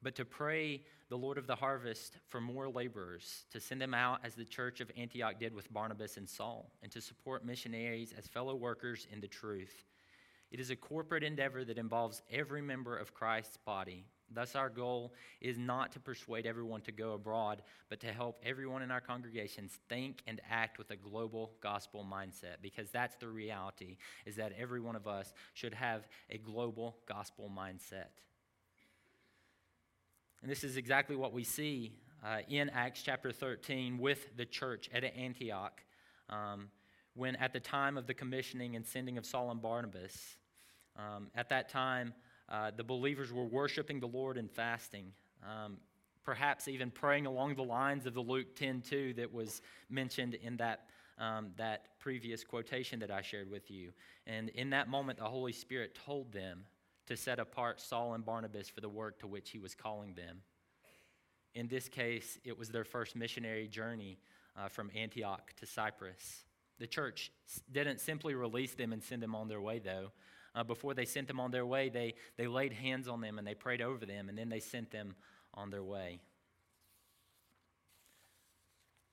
but 0.06 0.14
to 0.14 0.24
pray 0.24 0.84
the 1.10 1.18
Lord 1.18 1.40
of 1.40 1.48
the 1.48 1.56
harvest 1.56 2.18
for 2.28 2.40
more 2.40 2.70
laborers, 2.70 3.46
to 3.52 3.60
send 3.60 3.82
them 3.82 3.96
out 3.96 4.20
as 4.24 4.36
the 4.36 4.46
church 4.46 4.80
of 4.80 4.92
Antioch 4.96 5.40
did 5.40 5.52
with 5.52 5.74
Barnabas 5.74 6.18
and 6.18 6.30
Saul, 6.30 6.70
and 6.84 6.92
to 6.92 7.02
support 7.02 7.44
missionaries 7.44 8.14
as 8.16 8.28
fellow 8.28 8.54
workers 8.54 9.08
in 9.12 9.20
the 9.20 9.28
truth. 9.28 9.84
It 10.52 10.60
is 10.60 10.70
a 10.70 10.76
corporate 10.76 11.24
endeavor 11.24 11.66
that 11.66 11.80
involves 11.80 12.22
every 12.32 12.62
member 12.62 12.96
of 12.96 13.16
Christ's 13.16 13.58
body. 13.58 14.06
Thus, 14.32 14.56
our 14.56 14.70
goal 14.70 15.12
is 15.42 15.58
not 15.58 15.92
to 15.94 16.00
persuade 16.00 16.46
everyone 16.46 16.82
to 16.82 16.92
go 16.92 17.14
abroad, 17.14 17.64
but 17.90 18.00
to 18.02 18.14
help 18.14 18.40
everyone 18.46 18.84
in 18.84 18.92
our 18.92 19.02
congregations 19.02 19.80
think 19.90 20.22
and 20.28 20.40
act 20.48 20.78
with 20.78 20.92
a 20.92 20.96
global 20.96 21.54
gospel 21.62 22.06
mindset, 22.08 22.58
because 22.62 22.92
that's 22.92 23.16
the 23.16 23.28
reality, 23.28 23.98
is 24.28 24.36
that 24.36 24.54
every 24.56 24.82
one 24.82 24.96
of 24.96 25.08
us 25.08 25.34
should 25.56 25.74
have 25.74 26.08
a 26.30 26.38
global 26.38 26.98
gospel 27.08 27.52
mindset. 27.58 28.10
And 30.42 30.52
this 30.52 30.64
is 30.64 30.78
exactly 30.78 31.16
what 31.16 31.34
we 31.34 31.44
see 31.44 31.94
uh, 32.24 32.40
in 32.50 32.70
Acts 32.70 33.02
chapter 33.02 33.32
13 33.32 33.98
with 33.98 34.36
the 34.38 34.46
church 34.46 34.90
at 34.94 35.04
Antioch. 35.04 35.82
Um, 36.30 36.70
when 37.14 37.36
at 37.38 37.54
the 37.54 37.60
time 37.60 37.98
of 37.98 38.08
the 38.08 38.14
commissioning 38.14 38.76
and 38.76 38.86
sending 38.86 39.18
of 39.18 39.26
Saul 39.26 39.52
and 39.52 39.62
Barnabas, 39.62 40.38
um, 40.98 41.28
at 41.36 41.50
that 41.50 41.70
time, 41.70 42.14
uh, 42.50 42.72
the 42.76 42.84
believers 42.84 43.32
were 43.32 43.46
worshiping 43.46 44.00
the 44.00 44.08
Lord 44.08 44.38
and 44.38 44.52
fasting, 44.52 45.12
um, 45.44 45.78
perhaps 46.24 46.68
even 46.68 46.92
praying 46.92 47.26
along 47.26 47.56
the 47.56 47.64
lines 47.64 48.06
of 48.06 48.14
the 48.14 48.22
Luke 48.22 48.56
10:2 48.56 49.14
that 49.14 49.32
was 49.32 49.62
mentioned 49.90 50.36
in 50.36 50.58
that, 50.58 50.90
um, 51.18 51.54
that 51.58 51.98
previous 52.00 52.44
quotation 52.44 53.00
that 53.00 53.12
I 53.12 53.22
shared 53.22 53.50
with 53.50 53.72
you. 53.72 53.94
And 54.28 54.50
in 54.50 54.70
that 54.72 54.90
moment, 54.90 55.20
the 55.20 55.30
Holy 55.30 55.54
Spirit 55.54 55.96
told 55.96 56.32
them 56.32 56.66
to 57.08 57.18
set 57.18 57.40
apart 57.40 57.80
Saul 57.82 58.14
and 58.14 58.26
Barnabas 58.26 58.70
for 58.70 58.82
the 58.82 58.90
work 58.90 59.20
to 59.20 59.28
which 59.28 59.52
he 59.52 59.60
was 59.60 59.76
calling 59.76 60.14
them. 60.14 60.42
In 61.54 61.68
this 61.68 61.88
case, 61.88 62.38
it 62.44 62.58
was 62.58 62.70
their 62.70 62.84
first 62.84 63.16
missionary 63.16 63.68
journey 63.68 64.20
uh, 64.58 64.68
from 64.68 64.92
Antioch 64.96 65.54
to 65.58 65.66
Cyprus. 65.66 66.44
The 66.80 66.88
church 66.88 67.32
didn't 67.72 68.02
simply 68.02 68.34
release 68.34 68.74
them 68.74 68.92
and 68.92 69.02
send 69.02 69.24
them 69.24 69.36
on 69.36 69.48
their 69.48 69.62
way, 69.62 69.80
though. 69.80 70.12
Uh, 70.54 70.64
before 70.64 70.94
they 70.94 71.06
sent 71.06 71.28
them 71.28 71.40
on 71.40 71.52
their 71.52 71.66
way, 71.66 71.90
they, 71.90 72.16
they 72.38 72.48
laid 72.48 72.74
hands 72.74 73.08
on 73.08 73.22
them 73.22 73.38
and 73.38 73.48
they 73.48 73.54
prayed 73.54 73.82
over 73.82 74.06
them, 74.06 74.30
and 74.30 74.38
then 74.38 74.50
they 74.50 74.60
sent 74.60 74.92
them 74.92 75.16
on 75.54 75.70
their 75.70 75.84
way. 75.84 76.20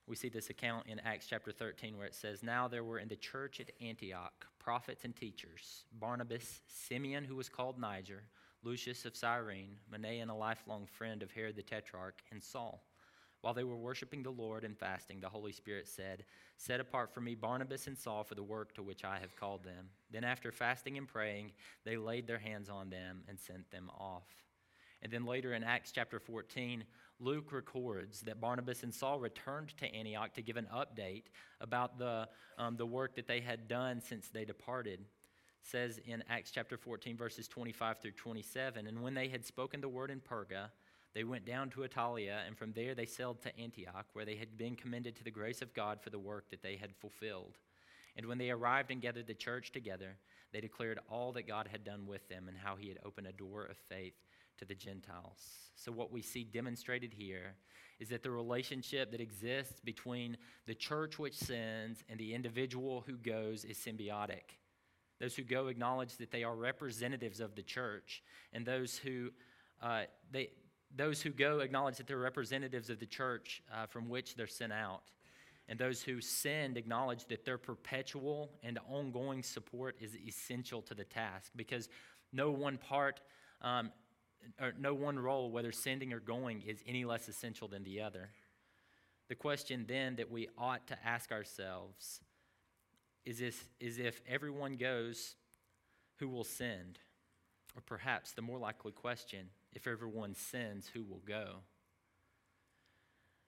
We 0.06 0.16
see 0.16 0.28
this 0.28 0.50
account 0.50 0.86
in 0.88 0.98
Acts 1.00 1.26
chapter 1.28 1.52
13 1.52 1.96
where 1.96 2.06
it 2.06 2.14
says, 2.14 2.42
Now 2.42 2.66
there 2.66 2.82
were 2.82 2.98
in 2.98 3.08
the 3.08 3.16
church 3.16 3.60
at 3.60 3.70
Antioch 3.80 4.46
prophets 4.58 5.04
and 5.04 5.14
teachers 5.14 5.84
Barnabas, 5.98 6.60
Simeon, 6.66 7.24
who 7.24 7.36
was 7.36 7.48
called 7.48 7.78
Niger, 7.78 8.24
Lucius 8.64 9.04
of 9.04 9.16
Cyrene, 9.16 9.76
Manaen, 9.92 10.28
a 10.28 10.34
lifelong 10.34 10.86
friend 10.86 11.22
of 11.22 11.30
Herod 11.30 11.56
the 11.56 11.62
Tetrarch, 11.62 12.20
and 12.30 12.42
Saul. 12.42 12.84
While 13.42 13.54
they 13.54 13.64
were 13.64 13.76
worshiping 13.76 14.22
the 14.22 14.30
Lord 14.30 14.62
and 14.62 14.78
fasting, 14.78 15.20
the 15.20 15.28
Holy 15.28 15.50
Spirit 15.50 15.88
said, 15.88 16.24
Set 16.56 16.78
apart 16.78 17.12
for 17.12 17.20
me 17.20 17.34
Barnabas 17.34 17.88
and 17.88 17.98
Saul 17.98 18.22
for 18.22 18.36
the 18.36 18.42
work 18.42 18.72
to 18.74 18.82
which 18.82 19.04
I 19.04 19.18
have 19.18 19.34
called 19.34 19.64
them. 19.64 19.88
Then, 20.12 20.22
after 20.22 20.52
fasting 20.52 20.96
and 20.96 21.08
praying, 21.08 21.50
they 21.84 21.96
laid 21.96 22.28
their 22.28 22.38
hands 22.38 22.68
on 22.68 22.88
them 22.88 23.24
and 23.28 23.38
sent 23.38 23.68
them 23.72 23.90
off. 23.98 24.28
And 25.02 25.12
then 25.12 25.26
later 25.26 25.54
in 25.54 25.64
Acts 25.64 25.90
chapter 25.90 26.20
14, 26.20 26.84
Luke 27.20 27.52
records 27.52 28.20
that 28.22 28.40
Barnabas 28.40 28.82
and 28.82 28.92
Saul 28.92 29.20
returned 29.20 29.76
to 29.78 29.94
Antioch 29.94 30.34
to 30.34 30.42
give 30.42 30.56
an 30.56 30.66
update 30.74 31.24
about 31.60 31.98
the, 31.98 32.28
um, 32.58 32.76
the 32.76 32.86
work 32.86 33.14
that 33.16 33.26
they 33.26 33.40
had 33.40 33.68
done 33.68 34.00
since 34.00 34.28
they 34.28 34.44
departed. 34.44 35.00
It 35.00 35.06
says 35.62 36.00
in 36.04 36.24
Acts 36.28 36.50
chapter 36.50 36.76
14, 36.76 37.16
verses 37.16 37.46
25 37.46 38.00
through 38.00 38.12
27, 38.12 38.86
And 38.86 39.02
when 39.02 39.14
they 39.14 39.28
had 39.28 39.46
spoken 39.46 39.80
the 39.80 39.88
word 39.88 40.10
in 40.10 40.20
Perga, 40.20 40.70
they 41.14 41.24
went 41.24 41.44
down 41.44 41.68
to 41.70 41.80
Attalia, 41.80 42.38
and 42.46 42.56
from 42.56 42.72
there 42.72 42.94
they 42.94 43.06
sailed 43.06 43.42
to 43.42 43.56
Antioch, 43.58 44.06
where 44.14 44.24
they 44.24 44.36
had 44.36 44.56
been 44.56 44.74
commended 44.74 45.14
to 45.16 45.24
the 45.24 45.30
grace 45.30 45.60
of 45.60 45.74
God 45.74 46.00
for 46.00 46.10
the 46.10 46.18
work 46.18 46.50
that 46.50 46.62
they 46.62 46.76
had 46.76 46.96
fulfilled. 46.96 47.58
And 48.16 48.26
when 48.26 48.38
they 48.38 48.50
arrived 48.50 48.90
and 48.90 49.00
gathered 49.00 49.26
the 49.26 49.34
church 49.34 49.72
together, 49.72 50.16
they 50.52 50.60
declared 50.60 50.98
all 51.10 51.32
that 51.32 51.46
God 51.46 51.68
had 51.70 51.84
done 51.84 52.06
with 52.06 52.28
them 52.28 52.48
and 52.48 52.56
how 52.56 52.76
he 52.76 52.88
had 52.88 52.98
opened 53.04 53.26
a 53.26 53.32
door 53.32 53.64
of 53.64 53.76
faith 53.88 54.14
to 54.58 54.64
the 54.64 54.74
Gentiles. 54.74 55.70
So, 55.76 55.92
what 55.92 56.12
we 56.12 56.22
see 56.22 56.44
demonstrated 56.44 57.12
here 57.12 57.54
is 57.98 58.08
that 58.08 58.22
the 58.22 58.30
relationship 58.30 59.10
that 59.12 59.20
exists 59.20 59.80
between 59.84 60.36
the 60.66 60.74
church 60.74 61.18
which 61.18 61.36
sins 61.36 62.02
and 62.08 62.18
the 62.18 62.34
individual 62.34 63.04
who 63.06 63.16
goes 63.16 63.64
is 63.64 63.78
symbiotic. 63.78 64.58
Those 65.20 65.36
who 65.36 65.44
go 65.44 65.68
acknowledge 65.68 66.16
that 66.16 66.32
they 66.32 66.42
are 66.42 66.56
representatives 66.56 67.38
of 67.38 67.54
the 67.54 67.62
church, 67.62 68.22
and 68.52 68.66
those 68.66 68.98
who 68.98 69.30
uh, 69.80 70.02
they, 70.30 70.50
those 70.94 71.22
who 71.22 71.30
go 71.30 71.60
acknowledge 71.60 71.96
that 71.96 72.06
they're 72.06 72.18
representatives 72.18 72.90
of 72.90 72.98
the 72.98 73.06
church 73.06 73.62
uh, 73.72 73.86
from 73.86 74.08
which 74.08 74.34
they're 74.34 74.46
sent 74.46 74.72
out. 74.72 75.02
And 75.68 75.78
those 75.78 76.02
who 76.02 76.20
sinned 76.20 76.76
acknowledge 76.76 77.26
that 77.26 77.44
their 77.44 77.58
perpetual 77.58 78.50
and 78.62 78.78
ongoing 78.88 79.42
support 79.42 79.96
is 80.00 80.16
essential 80.16 80.82
to 80.82 80.94
the 80.94 81.04
task 81.04 81.52
because 81.56 81.88
no 82.32 82.50
one 82.50 82.78
part 82.78 83.20
um, 83.62 83.90
or 84.60 84.72
no 84.78 84.94
one 84.94 85.18
role, 85.18 85.50
whether 85.50 85.72
sending 85.72 86.12
or 86.12 86.20
going, 86.20 86.62
is 86.62 86.82
any 86.86 87.04
less 87.04 87.28
essential 87.28 87.68
than 87.68 87.84
the 87.84 88.00
other. 88.00 88.30
The 89.28 89.34
question 89.34 89.84
then 89.88 90.16
that 90.16 90.30
we 90.30 90.48
ought 90.58 90.86
to 90.88 90.98
ask 91.04 91.32
ourselves 91.32 92.20
is, 93.24 93.38
this, 93.38 93.64
is 93.80 93.98
if 93.98 94.20
everyone 94.28 94.76
goes, 94.76 95.36
who 96.16 96.28
will 96.28 96.44
send? 96.44 96.98
Or 97.76 97.82
perhaps 97.82 98.32
the 98.32 98.42
more 98.42 98.58
likely 98.58 98.92
question 98.92 99.46
if 99.72 99.86
everyone 99.86 100.34
sends, 100.34 100.88
who 100.88 101.02
will 101.02 101.22
go? 101.26 101.60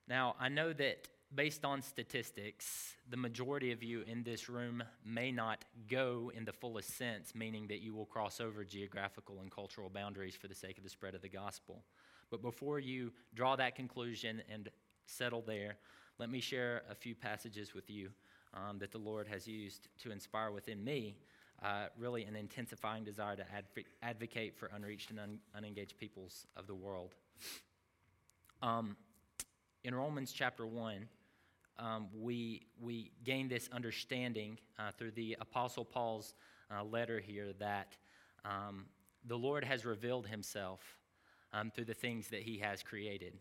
Now, 0.09 0.37
I 0.39 0.49
know 0.49 0.73
that 0.73 1.09
based 1.33 1.65
on 1.65 1.83
statistics, 1.83 2.95
the 3.11 3.17
majority 3.17 3.73
of 3.73 3.83
you 3.83 4.03
in 4.07 4.23
this 4.23 4.49
room 4.49 4.83
may 5.05 5.31
not 5.31 5.65
go 5.89 6.33
in 6.35 6.45
the 6.45 6.53
fullest 6.53 6.97
sense, 6.97 7.35
meaning 7.35 7.67
that 7.69 7.81
you 7.83 7.95
will 7.95 8.07
cross 8.07 8.41
over 8.41 8.65
geographical 8.65 9.41
and 9.41 9.51
cultural 9.51 9.89
boundaries 9.89 10.35
for 10.35 10.49
the 10.49 10.55
sake 10.55 10.79
of 10.79 10.85
the 10.85 10.91
spread 10.91 11.15
of 11.15 11.23
the 11.23 11.29
gospel. 11.29 11.85
But 12.31 12.43
before 12.43 12.79
you 12.79 13.13
draw 13.35 13.57
that 13.57 13.77
conclusion 13.77 14.43
and 14.51 14.69
settle 15.07 15.43
there, 15.43 15.77
let 16.19 16.31
me 16.31 16.41
share 16.41 16.83
a 16.91 16.95
few 16.95 17.15
passages 17.15 17.75
with 17.75 17.91
you 17.91 18.11
um, 18.55 18.79
that 18.79 18.93
the 18.93 18.99
Lord 18.99 19.27
has 19.29 19.47
used 19.47 19.89
to 19.99 20.11
inspire 20.11 20.51
within 20.51 20.83
me 20.83 21.17
uh, 21.63 21.87
really 21.99 22.25
an 22.25 22.37
intensifying 22.37 23.05
desire 23.05 23.37
to 23.37 23.43
adv- 23.55 23.87
advocate 24.03 24.57
for 24.57 24.71
unreached 24.75 25.11
and 25.11 25.21
un- 25.21 25.39
unengaged 25.57 25.99
peoples 25.99 26.47
of 26.57 26.67
the 26.67 26.75
world. 26.75 27.15
Um, 28.63 28.97
in 29.85 29.95
Romans 29.95 30.33
chapter 30.33 30.67
1, 30.67 31.07
um, 31.79 32.09
we, 32.19 32.67
we 32.81 33.11
gain 33.23 33.49
this 33.49 33.69
understanding 33.73 34.59
uh, 34.79 34.91
through 34.97 35.11
the 35.11 35.37
Apostle 35.41 35.85
Paul's 35.85 36.35
uh, 36.75 36.83
letter 36.83 37.21
here 37.21 37.53
that 37.59 37.97
um, 38.45 38.87
the 39.27 39.37
Lord 39.37 39.63
has 39.63 39.85
revealed 39.85 40.27
himself 40.27 40.81
um, 41.53 41.71
through 41.71 41.85
the 41.85 41.95
things 41.95 42.29
that 42.29 42.43
he 42.43 42.59
has 42.59 42.83
created. 42.83 43.35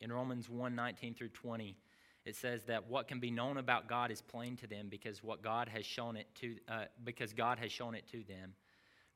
In 0.00 0.12
Romans 0.12 0.48
1 0.48 0.74
19 0.74 1.14
through 1.14 1.28
20, 1.28 1.76
it 2.24 2.34
says 2.34 2.64
that 2.64 2.88
what 2.88 3.06
can 3.06 3.20
be 3.20 3.30
known 3.30 3.56
about 3.56 3.88
God 3.88 4.10
is 4.10 4.20
plain 4.20 4.56
to 4.56 4.66
them 4.66 4.88
because 4.90 5.22
what 5.22 5.42
God 5.42 5.68
has 5.68 5.86
shown 5.86 6.16
it 6.16 6.26
to 6.36 6.56
uh, 6.68 6.84
because 7.04 7.32
God 7.32 7.58
has 7.58 7.70
shown 7.70 7.94
it 7.94 8.06
to 8.08 8.22
them. 8.24 8.54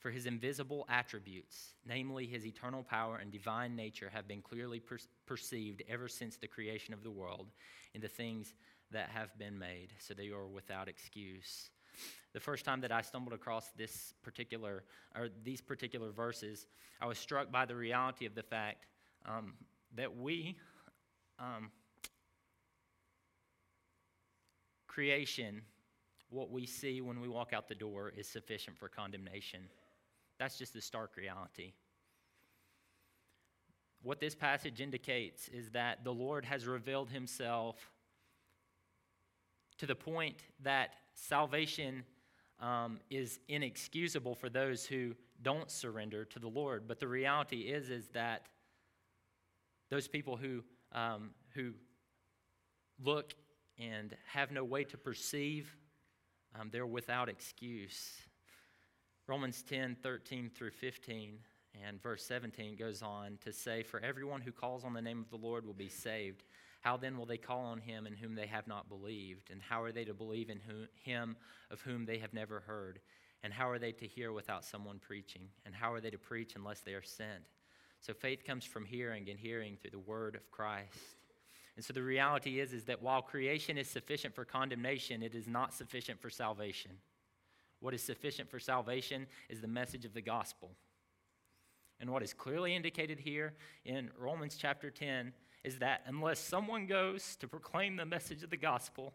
For 0.04 0.10
his 0.10 0.26
invisible 0.26 0.84
attributes, 0.90 1.72
namely 1.88 2.26
his 2.26 2.44
eternal 2.44 2.82
power 2.82 3.16
and 3.16 3.32
divine 3.32 3.74
nature, 3.74 4.10
have 4.12 4.28
been 4.28 4.42
clearly 4.42 4.78
per- 4.78 4.98
perceived 5.24 5.82
ever 5.88 6.08
since 6.08 6.36
the 6.36 6.46
creation 6.46 6.92
of 6.92 7.02
the 7.02 7.10
world 7.10 7.46
in 7.94 8.02
the 8.02 8.08
things 8.08 8.52
that 8.90 9.08
have 9.08 9.38
been 9.38 9.58
made, 9.58 9.94
so 9.98 10.12
they 10.12 10.28
are 10.28 10.46
without 10.46 10.88
excuse. 10.88 11.70
The 12.34 12.40
first 12.40 12.66
time 12.66 12.82
that 12.82 12.92
I 12.92 13.00
stumbled 13.00 13.32
across 13.32 13.70
this 13.78 14.12
particular 14.22 14.84
or 15.16 15.30
these 15.42 15.62
particular 15.62 16.10
verses, 16.10 16.66
I 17.00 17.06
was 17.06 17.16
struck 17.16 17.50
by 17.50 17.64
the 17.64 17.74
reality 17.74 18.26
of 18.26 18.34
the 18.34 18.42
fact 18.42 18.84
um, 19.24 19.54
that 19.94 20.14
we. 20.14 20.58
Um, 21.38 21.70
creation, 24.86 25.62
what 26.28 26.50
we 26.50 26.66
see 26.66 27.00
when 27.00 27.22
we 27.22 27.28
walk 27.28 27.54
out 27.54 27.68
the 27.68 27.74
door 27.74 28.12
is 28.14 28.28
sufficient 28.28 28.76
for 28.76 28.90
condemnation. 28.90 29.60
That's 30.38 30.58
just 30.58 30.72
the 30.72 30.80
stark 30.80 31.16
reality. 31.16 31.72
What 34.02 34.20
this 34.20 34.34
passage 34.34 34.80
indicates 34.80 35.48
is 35.48 35.70
that 35.70 36.04
the 36.04 36.12
Lord 36.12 36.44
has 36.44 36.66
revealed 36.66 37.10
himself 37.10 37.76
to 39.78 39.86
the 39.86 39.94
point 39.94 40.42
that 40.62 40.94
salvation 41.14 42.04
um, 42.60 43.00
is 43.10 43.40
inexcusable 43.48 44.34
for 44.34 44.48
those 44.48 44.86
who 44.86 45.14
don't 45.42 45.70
surrender 45.70 46.24
to 46.26 46.38
the 46.38 46.48
Lord. 46.48 46.84
But 46.86 47.00
the 47.00 47.08
reality 47.08 47.62
is, 47.62 47.90
is 47.90 48.08
that 48.08 48.46
those 49.90 50.08
people 50.08 50.36
who, 50.36 50.62
um, 50.92 51.30
who 51.54 51.72
look 53.02 53.34
and 53.78 54.16
have 54.26 54.50
no 54.50 54.64
way 54.64 54.84
to 54.84 54.96
perceive, 54.96 55.74
um, 56.58 56.68
they're 56.72 56.86
without 56.86 57.28
excuse. 57.28 58.12
Romans 59.26 59.62
10 59.62 59.96
13 60.02 60.50
through 60.54 60.70
15 60.70 61.38
and 61.86 62.02
verse 62.02 62.24
17 62.24 62.76
goes 62.76 63.02
on 63.02 63.38
to 63.42 63.52
say, 63.52 63.82
For 63.82 64.00
everyone 64.00 64.40
who 64.40 64.52
calls 64.52 64.84
on 64.84 64.92
the 64.92 65.02
name 65.02 65.20
of 65.20 65.30
the 65.30 65.44
Lord 65.44 65.66
will 65.66 65.74
be 65.74 65.88
saved. 65.88 66.44
How 66.82 66.98
then 66.98 67.16
will 67.16 67.26
they 67.26 67.38
call 67.38 67.64
on 67.64 67.78
him 67.78 68.06
in 68.06 68.12
whom 68.12 68.34
they 68.34 68.46
have 68.46 68.66
not 68.66 68.88
believed? 68.88 69.50
And 69.50 69.62
how 69.62 69.82
are 69.82 69.92
they 69.92 70.04
to 70.04 70.12
believe 70.12 70.50
in 70.50 70.60
whom, 70.60 70.86
him 71.02 71.36
of 71.70 71.80
whom 71.80 72.04
they 72.04 72.18
have 72.18 72.34
never 72.34 72.60
heard? 72.60 73.00
And 73.42 73.52
how 73.52 73.68
are 73.70 73.78
they 73.78 73.92
to 73.92 74.06
hear 74.06 74.32
without 74.32 74.64
someone 74.64 74.98
preaching? 74.98 75.48
And 75.64 75.74
how 75.74 75.92
are 75.92 76.00
they 76.00 76.10
to 76.10 76.18
preach 76.18 76.54
unless 76.54 76.80
they 76.80 76.92
are 76.92 77.02
sent? 77.02 77.44
So 78.00 78.12
faith 78.12 78.44
comes 78.44 78.66
from 78.66 78.84
hearing, 78.84 79.30
and 79.30 79.38
hearing 79.38 79.78
through 79.80 79.92
the 79.92 79.98
word 79.98 80.34
of 80.34 80.50
Christ. 80.50 81.16
And 81.76 81.84
so 81.84 81.94
the 81.94 82.02
reality 82.02 82.60
is, 82.60 82.74
is 82.74 82.84
that 82.84 83.02
while 83.02 83.22
creation 83.22 83.78
is 83.78 83.88
sufficient 83.88 84.34
for 84.34 84.44
condemnation, 84.44 85.22
it 85.22 85.34
is 85.34 85.48
not 85.48 85.72
sufficient 85.72 86.20
for 86.20 86.28
salvation. 86.28 86.92
What 87.84 87.92
is 87.92 88.02
sufficient 88.02 88.48
for 88.50 88.58
salvation 88.58 89.26
is 89.50 89.60
the 89.60 89.68
message 89.68 90.06
of 90.06 90.14
the 90.14 90.22
gospel. 90.22 90.70
And 92.00 92.08
what 92.08 92.22
is 92.22 92.32
clearly 92.32 92.74
indicated 92.74 93.20
here 93.20 93.52
in 93.84 94.08
Romans 94.18 94.56
chapter 94.58 94.90
10 94.90 95.34
is 95.64 95.80
that 95.80 96.00
unless 96.06 96.38
someone 96.38 96.86
goes 96.86 97.36
to 97.36 97.46
proclaim 97.46 97.96
the 97.96 98.06
message 98.06 98.42
of 98.42 98.48
the 98.48 98.56
gospel, 98.56 99.12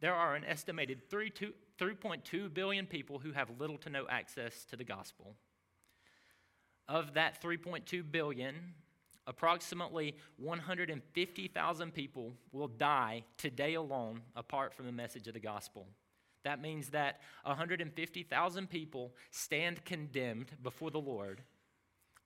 there 0.00 0.16
are 0.16 0.34
an 0.34 0.42
estimated 0.44 1.08
3.2 1.08 2.52
billion 2.52 2.86
people 2.86 3.20
who 3.20 3.30
have 3.30 3.50
little 3.56 3.78
to 3.78 3.88
no 3.88 4.04
access 4.08 4.64
to 4.64 4.74
the 4.74 4.82
gospel. 4.82 5.36
Of 6.88 7.14
that 7.14 7.40
3.2 7.40 8.02
billion, 8.10 8.74
approximately 9.28 10.16
150,000 10.38 11.94
people 11.94 12.32
will 12.50 12.66
die 12.66 13.22
today 13.38 13.74
alone 13.74 14.22
apart 14.34 14.74
from 14.74 14.86
the 14.86 14.92
message 14.92 15.28
of 15.28 15.34
the 15.34 15.40
gospel. 15.40 15.86
That 16.46 16.62
means 16.62 16.90
that 16.90 17.18
150,000 17.42 18.70
people 18.70 19.12
stand 19.32 19.84
condemned 19.84 20.52
before 20.62 20.92
the 20.92 21.00
Lord, 21.00 21.42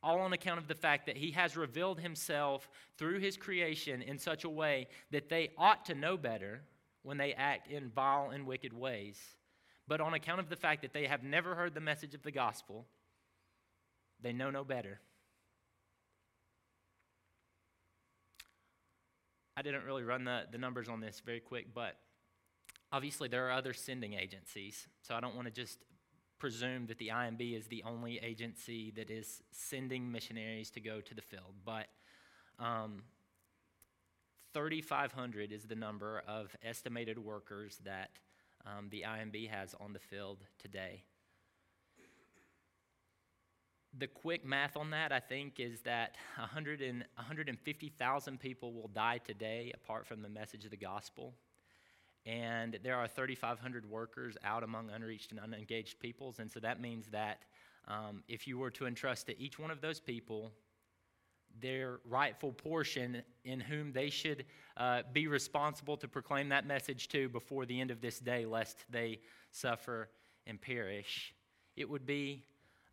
all 0.03 0.19
on 0.19 0.35
account 0.35 0.61
of 0.61 0.69
the 0.69 0.75
fact 0.75 1.07
that 1.07 1.17
He 1.17 1.31
has 1.31 1.57
revealed 1.57 1.99
Himself 2.01 2.69
through 2.99 3.21
His 3.21 3.39
creation 3.39 4.03
in 4.03 4.19
such 4.19 4.45
a 4.45 4.51
way 4.51 4.89
that 5.11 5.31
they 5.31 5.53
ought 5.57 5.87
to 5.87 5.95
know 5.95 6.19
better 6.19 6.61
when 7.03 7.17
they 7.17 7.33
act 7.33 7.69
in 7.69 7.89
vile 7.89 8.29
and 8.29 8.47
wicked 8.47 8.75
ways. 8.75 9.19
But 9.89 10.03
on 10.03 10.13
account 10.13 10.41
of 10.41 10.51
the 10.51 10.57
fact 10.57 10.83
that 10.83 10.93
they 10.93 11.07
have 11.07 11.23
never 11.23 11.55
heard 11.55 11.73
the 11.73 11.81
message 11.81 12.13
of 12.13 12.23
the 12.23 12.31
gospel, 12.31 12.85
they 14.21 14.35
know 14.35 14.51
no 14.51 14.65
better. 14.65 15.01
I 19.57 19.63
didn't 19.63 19.85
really 19.85 20.05
run 20.05 20.25
the, 20.25 20.43
the 20.53 20.59
numbers 20.59 20.91
on 20.91 21.01
this 21.01 21.23
very 21.25 21.41
quick, 21.41 21.69
but 21.73 21.97
obviously 22.93 23.29
there 23.29 23.47
are 23.49 23.53
other 23.53 23.73
sending 23.73 24.15
agencies. 24.15 24.87
So 25.03 25.15
I 25.15 25.21
don't 25.21 25.35
want 25.35 25.47
to 25.47 25.53
just 25.53 25.79
presume 26.39 26.87
that 26.87 26.99
the 26.99 27.09
IMB 27.09 27.57
is 27.57 27.67
the 27.67 27.83
only 27.85 28.19
agency 28.19 28.91
that 28.97 29.11
is 29.11 29.43
sending 29.53 30.11
missionaries 30.11 30.71
to 30.71 30.81
go 30.81 31.01
to 31.01 31.15
the 31.15 31.23
field. 31.23 31.55
But 31.65 31.87
um, 32.59 33.03
3,500 34.55 35.53
is 35.53 35.65
the 35.65 35.77
number 35.77 36.23
of 36.27 36.57
estimated 36.65 37.19
workers 37.19 37.79
that 37.85 38.11
um, 38.67 38.89
the 38.91 39.05
IMB 39.07 39.49
has 39.51 39.75
on 39.81 39.93
the 39.93 39.99
field 39.99 40.39
today. 40.59 41.03
The 43.99 44.07
quick 44.07 44.45
math 44.45 44.77
on 44.77 44.91
that, 44.91 45.13
I 45.13 45.19
think, 45.19 45.59
is 45.59 45.81
that 45.83 46.17
100 46.37 46.81
and, 46.81 47.05
150,000 47.17 48.41
people 48.41 48.73
will 48.73 48.89
die 48.89 49.19
today 49.19 49.73
apart 49.75 50.07
from 50.07 50.23
the 50.23 50.29
message 50.29 50.65
of 50.65 50.71
the 50.71 50.77
gospel. 50.77 51.35
And 52.27 52.79
there 52.83 52.97
are 52.97 53.09
3,500 53.09 53.89
workers 53.89 54.37
out 54.45 54.63
among 54.63 54.91
unreached 54.91 55.31
and 55.33 55.41
unengaged 55.41 55.99
peoples. 56.01 56.39
And 56.39 56.51
so 56.51 56.61
that 56.61 56.81
means 56.81 57.07
that 57.09 57.43
um, 57.89 58.23
if 58.29 58.47
you 58.47 58.59
were 58.59 58.71
to 58.73 58.87
entrust 58.87 59.27
to 59.29 59.41
each 59.41 59.59
one 59.59 59.71
of 59.71 59.81
those 59.81 60.01
people 60.01 60.53
their 61.61 61.99
rightful 62.09 62.53
portion 62.53 63.23
in 63.45 63.59
whom 63.59 63.93
they 63.93 64.09
should 64.09 64.45
uh, 64.77 65.03
be 65.13 65.27
responsible 65.27 65.97
to 65.97 66.07
proclaim 66.07 66.49
that 66.51 66.67
message 66.67 67.09
to 67.09 67.29
before 67.29 67.67
the 67.67 67.81
end 67.81 67.91
of 67.91 68.01
this 68.01 68.21
day, 68.21 68.47
lest 68.47 68.85
they 68.91 69.19
suffer 69.51 70.09
and 70.47 70.61
perish, 70.61 71.35
it 71.77 71.89
would 71.89 72.07
be 72.07 72.45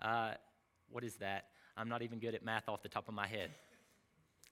uh, 0.01 0.31
what 0.89 1.03
is 1.03 1.15
that? 1.17 1.45
I'm 1.75 1.89
not 1.89 2.01
even 2.01 2.19
good 2.19 2.33
at 2.33 2.43
math 2.43 2.69
off 2.69 2.81
the 2.81 2.89
top 2.89 3.07
of 3.07 3.13
my 3.13 3.27
head. 3.27 3.51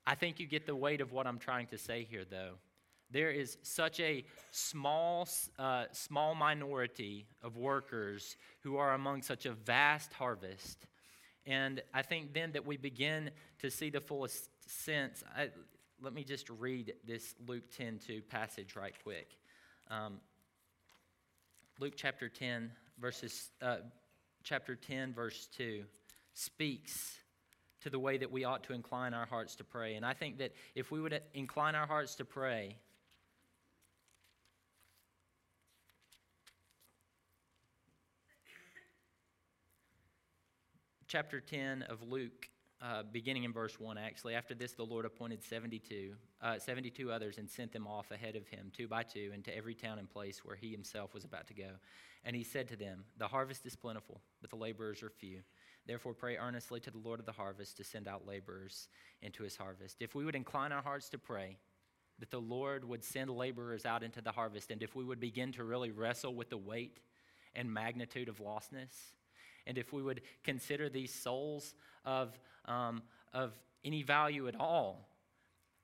I 0.05 0.15
think 0.15 0.39
you 0.39 0.45
get 0.45 0.65
the 0.65 0.75
weight 0.75 1.01
of 1.01 1.11
what 1.11 1.25
I'm 1.25 1.39
trying 1.39 1.67
to 1.67 1.77
say 1.77 2.05
here, 2.09 2.25
though. 2.29 2.53
There 3.11 3.31
is 3.31 3.57
such 3.61 3.99
a 3.99 4.25
small, 4.51 5.27
uh, 5.59 5.85
small 5.91 6.35
minority 6.35 7.27
of 7.41 7.55
workers 7.55 8.35
who 8.61 8.77
are 8.77 8.93
among 8.93 9.21
such 9.21 9.45
a 9.45 9.53
vast 9.53 10.13
harvest. 10.13 10.87
And 11.45 11.81
I 11.93 12.01
think 12.01 12.33
then 12.33 12.51
that 12.53 12.65
we 12.65 12.77
begin 12.77 13.29
to 13.59 13.69
see 13.69 13.89
the 13.89 14.01
fullest 14.01 14.49
sense. 14.67 15.23
I, 15.35 15.49
let 16.01 16.13
me 16.13 16.23
just 16.23 16.49
read 16.49 16.93
this 17.05 17.35
Luke 17.47 17.69
10 17.77 17.99
2 18.05 18.21
passage 18.23 18.75
right 18.75 18.95
quick. 19.03 19.37
Um, 19.89 20.19
Luke 21.79 21.93
chapter 21.95 22.29
10, 22.29 22.71
verses, 22.99 23.51
uh, 23.61 23.77
chapter 24.43 24.75
10, 24.75 25.13
verse 25.13 25.47
2 25.57 25.83
speaks 26.33 27.17
to 27.81 27.89
the 27.89 27.99
way 27.99 28.17
that 28.17 28.31
we 28.31 28.45
ought 28.45 28.63
to 28.63 28.73
incline 28.73 29.13
our 29.13 29.25
hearts 29.25 29.55
to 29.57 29.63
pray. 29.63 29.95
And 29.95 30.05
I 30.05 30.13
think 30.13 30.39
that 30.39 30.53
if 30.73 30.89
we 30.89 30.99
would 31.01 31.21
incline 31.33 31.75
our 31.75 31.85
hearts 31.85 32.15
to 32.15 32.25
pray, 32.25 32.77
chapter 41.07 41.39
10 41.39 41.83
of 41.83 42.01
Luke, 42.01 42.49
uh, 42.81 43.03
beginning 43.11 43.43
in 43.43 43.53
verse 43.53 43.79
1, 43.79 43.97
actually. 43.97 44.35
After 44.35 44.53
this, 44.53 44.73
the 44.73 44.83
Lord 44.83 45.05
appointed 45.05 45.43
72, 45.43 46.13
uh, 46.41 46.59
72 46.59 47.11
others 47.11 47.37
and 47.37 47.49
sent 47.49 47.71
them 47.71 47.87
off 47.87 48.11
ahead 48.11 48.35
of 48.35 48.47
him, 48.47 48.71
two 48.75 48.87
by 48.87 49.03
two, 49.03 49.31
into 49.33 49.55
every 49.55 49.75
town 49.75 49.99
and 49.99 50.09
place 50.09 50.43
where 50.43 50.55
he 50.55 50.71
himself 50.71 51.13
was 51.13 51.23
about 51.23 51.47
to 51.47 51.53
go. 51.53 51.69
And 52.23 52.35
he 52.35 52.43
said 52.43 52.67
to 52.69 52.75
them, 52.75 53.05
The 53.17 53.27
harvest 53.27 53.65
is 53.65 53.75
plentiful, 53.75 54.19
but 54.41 54.49
the 54.49 54.55
laborers 54.55 55.03
are 55.03 55.09
few. 55.09 55.41
Therefore, 55.85 56.13
pray 56.13 56.37
earnestly 56.37 56.79
to 56.81 56.91
the 56.91 56.97
Lord 56.97 57.19
of 57.19 57.27
the 57.27 57.31
harvest 57.31 57.77
to 57.77 57.83
send 57.83 58.07
out 58.07 58.25
laborers 58.25 58.87
into 59.21 59.43
his 59.43 59.55
harvest. 59.55 59.97
If 59.99 60.15
we 60.15 60.25
would 60.25 60.35
incline 60.35 60.71
our 60.71 60.81
hearts 60.81 61.09
to 61.09 61.19
pray, 61.19 61.57
that 62.17 62.31
the 62.31 62.41
Lord 62.41 62.83
would 62.83 63.03
send 63.03 63.29
laborers 63.29 63.85
out 63.85 64.01
into 64.01 64.21
the 64.21 64.31
harvest, 64.31 64.71
and 64.71 64.81
if 64.81 64.95
we 64.95 65.03
would 65.03 65.19
begin 65.19 65.51
to 65.53 65.63
really 65.63 65.91
wrestle 65.91 66.33
with 66.33 66.49
the 66.49 66.57
weight 66.57 66.99
and 67.53 67.71
magnitude 67.71 68.29
of 68.29 68.39
lostness, 68.39 69.11
and 69.67 69.77
if 69.77 69.93
we 69.93 70.01
would 70.01 70.21
consider 70.43 70.89
these 70.89 71.13
souls 71.13 71.73
of, 72.05 72.37
um, 72.65 73.01
of 73.33 73.53
any 73.83 74.03
value 74.03 74.47
at 74.47 74.59
all, 74.59 75.09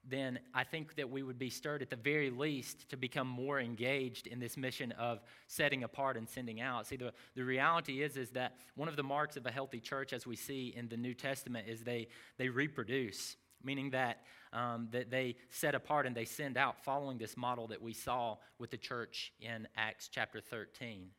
then 0.08 0.39
I 0.54 0.63
think 0.63 0.96
that 0.96 1.10
we 1.10 1.22
would 1.22 1.38
be 1.38 1.50
stirred 1.50 1.82
at 1.82 1.89
the 1.89 1.96
very 1.96 2.32
least 2.32 2.89
to 2.89 2.98
become 2.98 3.28
more 3.28 3.60
engaged 3.60 4.26
in 4.28 4.39
this 4.39 4.58
mission 4.58 4.91
of 4.94 5.22
setting 5.48 5.84
apart 5.84 6.17
and 6.17 6.28
sending 6.28 6.60
out. 6.60 6.88
See, 6.88 6.96
the, 6.96 7.13
the 7.36 7.44
reality 7.44 8.02
is, 8.02 8.17
is 8.17 8.32
that 8.32 8.56
one 8.76 8.88
of 8.88 8.96
the 8.96 9.04
marks 9.04 9.38
of 9.38 9.46
a 9.46 9.52
healthy 9.52 9.80
church, 9.80 10.12
as 10.12 10.26
we 10.26 10.36
see 10.36 10.74
in 10.76 10.88
the 10.89 10.98
New 10.98 11.13
Testament, 11.13 11.67
is 11.67 11.84
they, 11.84 12.08
they 12.38 12.50
reproduce, 12.50 13.36
meaning 13.63 13.91
that, 13.91 14.24
um, 14.54 14.88
that 14.91 15.12
they 15.12 15.36
set 15.50 15.76
apart 15.76 16.08
and 16.08 16.15
they 16.15 16.26
send 16.26 16.58
out, 16.58 16.84
following 16.84 17.20
this 17.20 17.38
model 17.38 17.67
that 17.67 17.82
we 17.82 17.94
saw 17.94 18.38
with 18.58 18.72
the 18.72 18.78
church 18.78 19.34
in 19.39 19.67
Acts 19.78 20.10
chapter 20.12 20.41
13. 20.41 21.10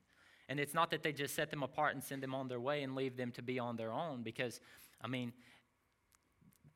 And 0.53 0.61
it's 0.61 0.75
not 0.75 0.91
that 0.91 1.03
they 1.03 1.15
just 1.15 1.35
set 1.35 1.51
them 1.51 1.63
apart 1.63 1.95
and 1.95 2.05
send 2.05 2.23
them 2.23 2.35
on 2.35 2.47
their 2.47 2.61
way 2.61 2.83
and 2.83 2.95
leave 2.95 3.17
them 3.17 3.33
to 3.33 3.43
be 3.43 3.59
on 3.59 3.75
their 3.75 3.91
own, 3.91 4.23
because, 4.23 4.61
I 5.01 5.07
mean, 5.07 5.33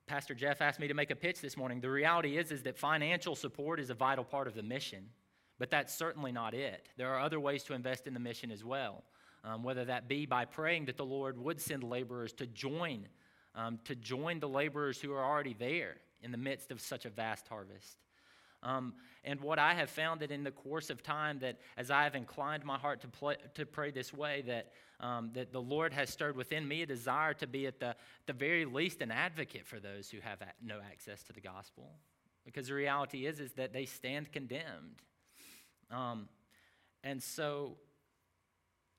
Pastor 0.07 0.35
Jeff 0.35 0.63
asked 0.63 0.81
me 0.81 0.89
to 0.89 0.95
make 0.95 1.11
a 1.11 1.15
pitch 1.15 1.43
this 1.43 1.59
morning. 1.59 1.83
The 1.83 1.91
reality 1.91 2.39
is, 2.39 2.51
is 2.51 2.63
that 2.63 2.79
financial 2.79 3.37
support 3.37 3.79
is 3.79 3.91
a 3.91 3.95
vital 3.95 4.25
part 4.25 4.49
of 4.49 4.55
the 4.55 4.63
mission, 4.63 5.11
but 5.59 5.69
that's 5.71 5.93
certainly 5.95 6.33
not 6.33 6.55
it. 6.55 6.89
There 6.97 7.13
are 7.13 7.21
other 7.21 7.39
ways 7.39 7.65
to 7.65 7.75
invest 7.75 8.07
in 8.07 8.15
the 8.15 8.21
mission 8.21 8.51
as 8.51 8.65
well, 8.65 9.05
um, 9.45 9.63
whether 9.63 9.85
that 9.85 10.09
be 10.09 10.25
by 10.25 10.47
praying 10.47 10.87
that 10.87 10.97
the 10.97 11.05
Lord 11.05 11.37
would 11.37 11.61
send 11.61 11.85
laborers 11.85 12.33
to 12.33 12.47
join, 12.47 13.07
um, 13.55 13.79
to 13.85 13.95
join 13.95 14.41
the 14.41 14.49
laborers 14.49 15.03
who 15.03 15.13
are 15.13 15.23
already 15.23 15.53
there 15.53 15.97
in 16.23 16.33
the 16.33 16.39
midst 16.39 16.71
of 16.71 16.81
such 16.81 17.05
a 17.05 17.11
vast 17.11 17.47
harvest. 17.47 17.99
Um, 18.67 18.95
and 19.25 19.41
what 19.41 19.59
I 19.61 19.75
have 19.75 19.91
found 19.91 20.21
that 20.21 20.33
in 20.33 20.43
the 20.43 20.51
course 20.51 20.91
of 20.91 21.03
time, 21.03 21.39
that 21.39 21.59
as 21.77 21.91
I 21.91 22.03
have 22.03 22.17
inclined 22.17 22.65
my 22.65 22.77
heart 22.77 23.01
to, 23.03 23.09
play, 23.09 23.37
to 23.55 23.65
pray 23.65 23.93
this 23.93 24.13
way, 24.13 24.43
that, 24.47 24.73
um, 24.99 25.31
that 25.35 25.53
the 25.53 25.61
Lord 25.61 25.93
has 25.93 26.11
stirred 26.11 26.37
within 26.37 26.67
me 26.67 26.83
a 26.83 26.87
desire 26.87 27.33
to 27.35 27.47
be 27.47 27.67
at 27.67 27.79
the, 27.79 27.95
the 28.27 28.33
very 28.33 28.65
least 28.65 29.01
an 29.03 29.13
advocate 29.13 29.67
for 29.67 29.79
those 29.79 30.11
who 30.11 30.19
have 30.21 30.39
no 30.61 30.81
access 30.91 31.23
to 31.25 31.33
the 31.33 31.41
gospel. 31.41 31.93
Because 32.45 32.67
the 32.67 32.75
reality 32.75 33.27
is, 33.27 33.39
is 33.39 33.53
that 33.53 33.73
they 33.73 33.87
stand 33.87 34.33
condemned. 34.33 35.03
Um, 35.91 36.29
and 37.05 37.23
so 37.23 37.77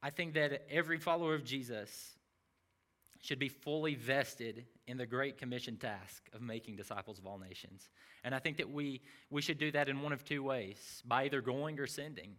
I 0.02 0.12
think 0.12 0.34
that 0.36 0.66
every 0.72 0.98
follower 0.98 1.36
of 1.36 1.44
Jesus 1.44 2.17
should 3.22 3.40
be 3.40 3.50
fully 3.50 3.96
vested 3.96 4.66
in 4.88 4.98
the 4.98 5.06
Great 5.06 5.38
Commission 5.38 5.78
task 5.78 6.30
of 6.34 6.42
making 6.42 6.76
disciples 6.76 7.20
of 7.20 7.26
all 7.26 7.38
nations. 7.38 7.90
And 8.24 8.34
I 8.34 8.40
think 8.40 8.58
that 8.58 8.70
we, 8.70 9.02
we 9.30 9.42
should 9.42 9.58
do 9.58 9.72
that 9.72 9.90
in 9.90 10.02
one 10.02 10.14
of 10.14 10.24
two 10.24 10.44
ways 10.44 11.02
by 11.06 11.24
either 11.26 11.42
going 11.42 11.80
or 11.80 11.88
sending. 11.88 12.36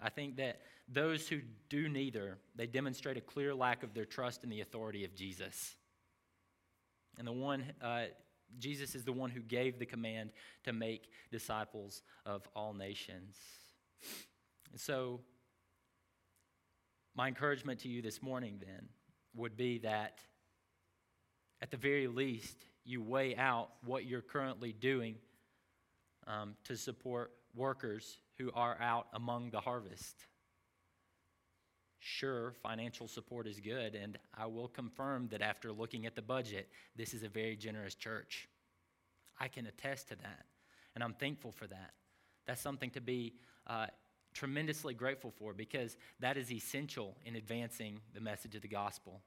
I 0.00 0.10
think 0.10 0.36
that 0.36 0.60
those 0.88 1.28
who 1.28 1.40
do 1.68 1.88
neither, 1.88 2.38
they 2.54 2.66
demonstrate 2.66 3.16
a 3.16 3.20
clear 3.20 3.54
lack 3.54 3.82
of 3.82 3.94
their 3.94 4.04
trust 4.04 4.44
in 4.44 4.50
the 4.50 4.60
authority 4.60 5.04
of 5.04 5.14
Jesus. 5.14 5.74
And 7.18 7.26
the 7.26 7.32
one, 7.32 7.64
uh, 7.82 8.04
Jesus 8.58 8.94
is 8.94 9.04
the 9.04 9.12
one 9.12 9.30
who 9.30 9.40
gave 9.40 9.78
the 9.78 9.86
command 9.86 10.30
to 10.64 10.72
make 10.72 11.10
disciples 11.32 12.02
of 12.24 12.46
all 12.54 12.72
nations. 12.72 13.36
And 14.70 14.80
so, 14.80 15.20
my 17.14 17.28
encouragement 17.28 17.80
to 17.80 17.88
you 17.88 18.02
this 18.02 18.22
morning 18.22 18.60
then 18.64 18.88
would 19.36 19.56
be 19.56 19.78
that 19.78 20.18
at 21.62 21.70
the 21.70 21.76
very 21.76 22.06
least, 22.06 22.56
you 22.84 23.02
weigh 23.02 23.36
out 23.36 23.70
what 23.84 24.04
you're 24.04 24.22
currently 24.22 24.72
doing 24.72 25.16
um, 26.26 26.54
to 26.64 26.76
support 26.76 27.32
workers 27.54 28.18
who 28.38 28.50
are 28.54 28.76
out 28.80 29.06
among 29.14 29.50
the 29.50 29.60
harvest. 29.60 30.26
Sure, 31.98 32.52
financial 32.62 33.08
support 33.08 33.46
is 33.46 33.58
good, 33.58 33.94
and 33.94 34.18
I 34.36 34.46
will 34.46 34.68
confirm 34.68 35.28
that 35.28 35.42
after 35.42 35.72
looking 35.72 36.06
at 36.06 36.14
the 36.14 36.22
budget, 36.22 36.68
this 36.94 37.14
is 37.14 37.22
a 37.22 37.28
very 37.28 37.56
generous 37.56 37.94
church. 37.94 38.48
I 39.40 39.48
can 39.48 39.66
attest 39.66 40.08
to 40.08 40.16
that, 40.16 40.46
and 40.94 41.02
I'm 41.02 41.14
thankful 41.14 41.52
for 41.52 41.66
that. 41.66 41.92
That's 42.46 42.60
something 42.60 42.90
to 42.90 43.00
be 43.00 43.34
uh, 43.66 43.86
tremendously 44.36 44.92
grateful 44.92 45.32
for 45.38 45.54
because 45.54 45.96
that 46.20 46.36
is 46.36 46.52
essential 46.52 47.16
in 47.24 47.36
advancing 47.36 47.98
the 48.14 48.20
message 48.20 48.54
of 48.54 48.62
the 48.62 48.68
gospel. 48.68 49.22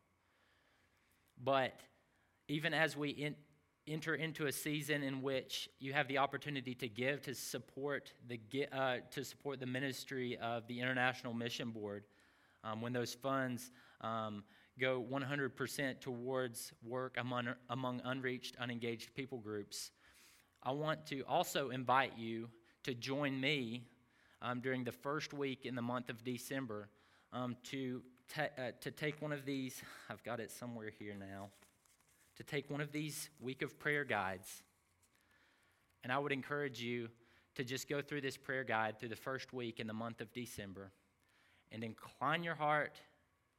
But 1.43 1.79
even 2.47 2.73
as 2.73 2.95
we 2.95 3.09
in, 3.09 3.35
enter 3.87 4.13
into 4.13 4.45
a 4.45 4.51
season 4.51 5.01
in 5.01 5.23
which 5.23 5.67
you 5.79 5.93
have 5.93 6.07
the 6.07 6.19
opportunity 6.19 6.75
to 6.75 6.87
give 6.87 7.23
to 7.23 7.33
support 7.33 8.13
the, 8.27 8.39
uh, 8.71 8.97
to 9.09 9.25
support 9.25 9.59
the 9.59 9.65
ministry 9.65 10.37
of 10.37 10.67
the 10.67 10.79
International 10.79 11.33
Mission 11.33 11.71
Board, 11.71 12.03
um, 12.63 12.81
when 12.81 12.93
those 12.93 13.15
funds 13.15 13.71
um, 14.01 14.43
go 14.79 15.03
100% 15.11 15.99
towards 15.99 16.71
work 16.83 17.15
among, 17.17 17.47
among 17.69 18.01
unreached, 18.05 18.55
unengaged 18.59 19.15
people 19.15 19.39
groups, 19.39 19.91
I 20.61 20.71
want 20.71 21.07
to 21.07 21.21
also 21.21 21.69
invite 21.69 22.13
you 22.17 22.49
to 22.83 22.93
join 22.93 23.39
me 23.39 23.85
um, 24.41 24.59
during 24.59 24.83
the 24.83 24.91
first 24.91 25.33
week 25.33 25.65
in 25.65 25.75
the 25.75 25.81
month 25.81 26.09
of 26.09 26.23
December 26.23 26.89
um, 27.33 27.55
to, 27.63 28.01
ta- 28.33 28.49
uh, 28.57 28.71
to 28.81 28.91
take 28.91 29.21
one 29.21 29.31
of 29.31 29.45
these. 29.45 29.81
I've 30.09 30.23
got 30.23 30.39
it 30.39 30.51
somewhere 30.51 30.91
here 30.97 31.15
now. 31.17 31.49
To 32.37 32.43
take 32.43 32.69
one 32.69 32.81
of 32.81 32.91
these 32.91 33.29
week 33.41 33.61
of 33.61 33.77
prayer 33.79 34.05
guides. 34.05 34.63
And 36.03 36.13
I 36.13 36.17
would 36.17 36.31
encourage 36.31 36.81
you 36.81 37.09
to 37.55 37.63
just 37.63 37.89
go 37.89 38.01
through 38.01 38.21
this 38.21 38.37
prayer 38.37 38.63
guide 38.63 38.99
through 38.99 39.09
the 39.09 39.15
first 39.15 39.51
week 39.51 39.79
in 39.79 39.87
the 39.87 39.93
month 39.93 40.21
of 40.21 40.31
December 40.31 40.91
and 41.71 41.83
incline 41.83 42.43
your 42.43 42.55
heart 42.55 42.95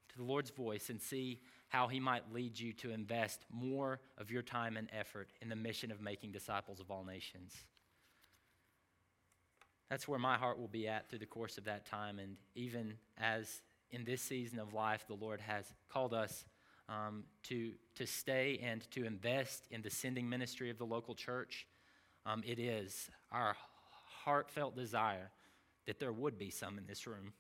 to 0.09 0.17
the 0.17 0.25
Lord's 0.25 0.51
voice 0.51 0.89
and 0.89 1.01
see 1.01 1.41
how 1.69 1.87
He 1.87 2.01
might 2.01 2.33
lead 2.33 2.59
you 2.59 2.73
to 2.75 2.91
invest 2.91 3.45
more 3.53 4.01
of 4.19 4.31
your 4.31 4.43
time 4.43 4.77
and 4.77 4.89
effort 4.99 5.29
in 5.41 5.49
the 5.49 5.57
mission 5.57 5.91
of 5.91 6.01
making 6.01 6.33
disciples 6.33 6.81
of 6.81 6.91
all 6.91 7.05
nations. 7.05 7.55
That's 9.91 10.07
where 10.07 10.21
my 10.21 10.37
heart 10.37 10.59
will 10.59 10.69
be 10.69 10.87
at 10.87 11.11
through 11.11 11.19
the 11.19 11.27
course 11.27 11.59
of 11.59 11.65
that 11.65 11.85
time. 11.85 12.21
And 12.21 12.37
even 12.55 12.95
as 13.19 13.61
in 13.91 14.05
this 14.05 14.23
season 14.23 14.61
of 14.61 14.73
life, 14.73 15.05
the 15.09 15.15
Lord 15.15 15.41
has 15.41 15.67
called 15.89 16.15
us 16.15 16.45
um, 16.89 17.25
to, 17.45 17.73
to 17.97 18.07
stay 18.07 18.61
and 18.63 18.89
to 18.93 19.05
invest 19.05 19.67
in 19.71 19.83
the 19.83 19.91
sending 19.91 20.29
ministry 20.29 20.71
of 20.71 20.79
the 20.79 20.87
local 20.87 21.15
church, 21.15 21.67
um, 22.25 22.43
it 22.47 22.59
is 22.61 23.11
our 23.33 23.57
heartfelt 24.25 24.77
desire 24.77 25.31
that 25.87 25.99
there 25.99 26.13
would 26.13 26.39
be 26.39 26.51
some 26.51 26.79
in 26.79 26.87
this 26.87 27.07
room. 27.07 27.33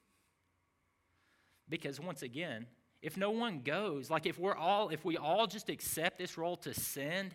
Because 1.68 2.00
once 2.00 2.22
again, 2.22 2.66
if 3.00 3.16
no 3.16 3.30
one 3.30 3.60
goes, 3.60 4.10
like 4.10 4.26
if 4.26 4.38
we're 4.38 4.56
all, 4.56 4.88
if 4.88 5.04
we 5.04 5.16
all 5.16 5.46
just 5.46 5.68
accept 5.68 6.18
this 6.18 6.36
role 6.36 6.56
to 6.58 6.74
send, 6.74 7.34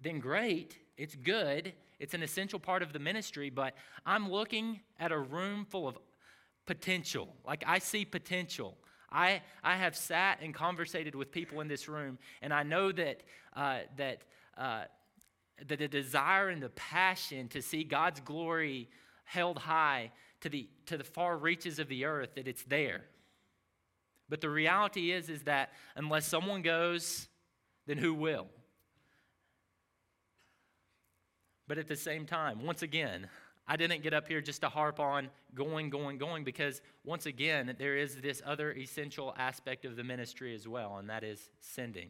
then 0.00 0.20
great, 0.20 0.76
it's 0.96 1.14
good, 1.16 1.72
it's 2.00 2.14
an 2.14 2.22
essential 2.22 2.58
part 2.58 2.82
of 2.82 2.92
the 2.92 2.98
ministry, 2.98 3.50
but 3.50 3.74
I'm 4.06 4.30
looking 4.30 4.80
at 4.98 5.12
a 5.12 5.18
room 5.18 5.66
full 5.66 5.86
of 5.86 5.98
potential. 6.66 7.36
Like 7.46 7.62
I 7.66 7.78
see 7.78 8.04
potential. 8.04 8.78
I, 9.12 9.42
I 9.62 9.76
have 9.76 9.94
sat 9.94 10.38
and 10.40 10.54
conversated 10.54 11.14
with 11.14 11.30
people 11.30 11.60
in 11.60 11.68
this 11.68 11.88
room, 11.88 12.18
and 12.42 12.54
I 12.54 12.62
know 12.62 12.90
that, 12.92 13.22
uh, 13.54 13.80
that, 13.98 14.22
uh, 14.56 14.84
that 15.66 15.78
the 15.78 15.88
desire 15.88 16.48
and 16.48 16.62
the 16.62 16.70
passion 16.70 17.48
to 17.48 17.60
see 17.60 17.84
God's 17.84 18.20
glory 18.20 18.88
held 19.24 19.58
high 19.58 20.10
to 20.40 20.48
the, 20.48 20.68
to 20.86 20.96
the 20.96 21.04
far 21.04 21.36
reaches 21.36 21.78
of 21.78 21.88
the 21.88 22.04
earth, 22.04 22.30
that 22.36 22.48
it's 22.48 22.62
there. 22.62 23.02
But 24.28 24.40
the 24.40 24.48
reality 24.48 25.10
is, 25.10 25.28
is 25.28 25.42
that 25.42 25.72
unless 25.96 26.26
someone 26.26 26.62
goes, 26.62 27.28
then 27.86 27.98
who 27.98 28.14
will? 28.14 28.46
But 31.70 31.78
at 31.78 31.86
the 31.86 31.94
same 31.94 32.26
time, 32.26 32.64
once 32.64 32.82
again, 32.82 33.28
I 33.68 33.76
didn't 33.76 34.02
get 34.02 34.12
up 34.12 34.26
here 34.26 34.40
just 34.40 34.62
to 34.62 34.68
harp 34.68 34.98
on 34.98 35.28
going, 35.54 35.88
going, 35.88 36.18
going, 36.18 36.42
because 36.42 36.82
once 37.04 37.26
again, 37.26 37.76
there 37.78 37.96
is 37.96 38.16
this 38.16 38.42
other 38.44 38.72
essential 38.72 39.32
aspect 39.38 39.84
of 39.84 39.94
the 39.94 40.02
ministry 40.02 40.52
as 40.52 40.66
well, 40.66 40.96
and 40.96 41.08
that 41.10 41.22
is 41.22 41.52
sending. 41.60 42.08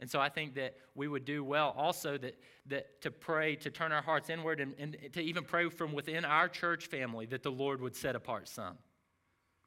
And 0.00 0.10
so 0.10 0.18
I 0.18 0.28
think 0.28 0.56
that 0.56 0.74
we 0.96 1.06
would 1.06 1.24
do 1.24 1.44
well 1.44 1.72
also 1.78 2.18
that, 2.18 2.36
that 2.66 3.00
to 3.02 3.12
pray, 3.12 3.54
to 3.54 3.70
turn 3.70 3.92
our 3.92 4.02
hearts 4.02 4.28
inward, 4.28 4.58
and, 4.58 4.74
and 4.76 4.96
to 5.12 5.22
even 5.22 5.44
pray 5.44 5.68
from 5.68 5.92
within 5.92 6.24
our 6.24 6.48
church 6.48 6.88
family 6.88 7.26
that 7.26 7.44
the 7.44 7.52
Lord 7.52 7.80
would 7.80 7.94
set 7.94 8.16
apart 8.16 8.48
some. 8.48 8.76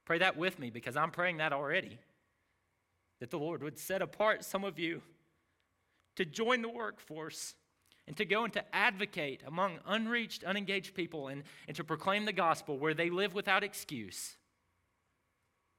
Pray 0.04 0.18
that 0.18 0.36
with 0.36 0.60
me 0.60 0.70
because 0.70 0.98
I'm 0.98 1.12
praying 1.12 1.38
that 1.38 1.54
already. 1.54 1.98
That 3.22 3.32
the 3.32 3.40
Lord 3.40 3.64
would 3.64 3.80
set 3.80 4.02
apart 4.02 4.44
some 4.44 4.66
of 4.66 4.80
you 4.80 5.02
to 6.18 6.26
join 6.26 6.62
the 6.62 6.68
workforce 6.68 7.56
and 8.08 8.18
to 8.18 8.26
go 8.26 8.44
and 8.44 8.54
to 8.54 8.76
advocate 8.76 9.42
among 9.46 9.80
unreached, 9.86 10.44
unengaged 10.44 10.94
people 10.94 11.28
and, 11.28 11.44
and 11.68 11.78
to 11.78 11.84
proclaim 11.84 12.26
the 12.26 12.34
gospel 12.34 12.78
where 12.78 12.94
they 12.94 13.10
live 13.10 13.34
without 13.34 13.64
excuse, 13.64 14.36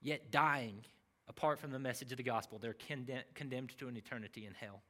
yet 0.00 0.30
dying 0.30 0.84
apart 1.28 1.58
from 1.58 1.70
the 1.70 1.78
message 1.78 2.12
of 2.12 2.16
the 2.16 2.22
gospel. 2.22 2.58
They're 2.58 2.76
condemned 3.34 3.78
to 3.78 3.88
an 3.88 3.96
eternity 3.96 4.46
in 4.46 4.54
hell. 4.54 4.82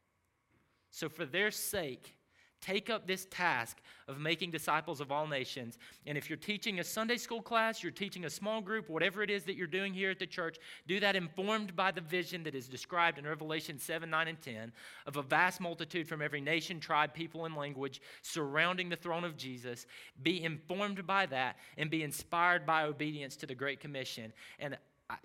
So, 0.91 1.09
for 1.09 1.25
their 1.25 1.51
sake, 1.51 2.15
Take 2.61 2.89
up 2.89 3.05
this 3.05 3.27
task 3.29 3.77
of 4.07 4.19
making 4.19 4.51
disciples 4.51 5.01
of 5.01 5.11
all 5.11 5.27
nations. 5.27 5.77
And 6.05 6.17
if 6.17 6.29
you're 6.29 6.37
teaching 6.37 6.79
a 6.79 6.83
Sunday 6.83 7.17
school 7.17 7.41
class, 7.41 7.83
you're 7.83 7.91
teaching 7.91 8.25
a 8.25 8.29
small 8.29 8.61
group, 8.61 8.89
whatever 8.89 9.21
it 9.21 9.29
is 9.29 9.43
that 9.43 9.55
you're 9.55 9.67
doing 9.67 9.93
here 9.93 10.09
at 10.09 10.19
the 10.19 10.25
church, 10.25 10.57
do 10.87 10.99
that 10.99 11.15
informed 11.15 11.75
by 11.75 11.91
the 11.91 12.01
vision 12.01 12.43
that 12.43 12.55
is 12.55 12.67
described 12.67 13.17
in 13.17 13.25
Revelation 13.25 13.77
7, 13.77 14.09
9, 14.09 14.27
and 14.27 14.41
10 14.41 14.71
of 15.05 15.17
a 15.17 15.21
vast 15.21 15.61
multitude 15.61 16.07
from 16.07 16.21
every 16.21 16.41
nation, 16.41 16.79
tribe, 16.79 17.13
people, 17.13 17.45
and 17.45 17.55
language 17.55 18.01
surrounding 18.21 18.89
the 18.89 18.95
throne 18.95 19.23
of 19.23 19.37
Jesus. 19.37 19.85
Be 20.23 20.43
informed 20.43 21.05
by 21.05 21.25
that 21.27 21.57
and 21.77 21.89
be 21.89 22.03
inspired 22.03 22.65
by 22.65 22.83
obedience 22.83 23.35
to 23.37 23.45
the 23.45 23.55
Great 23.55 23.79
Commission. 23.79 24.33
And 24.59 24.77
I, 25.09 25.17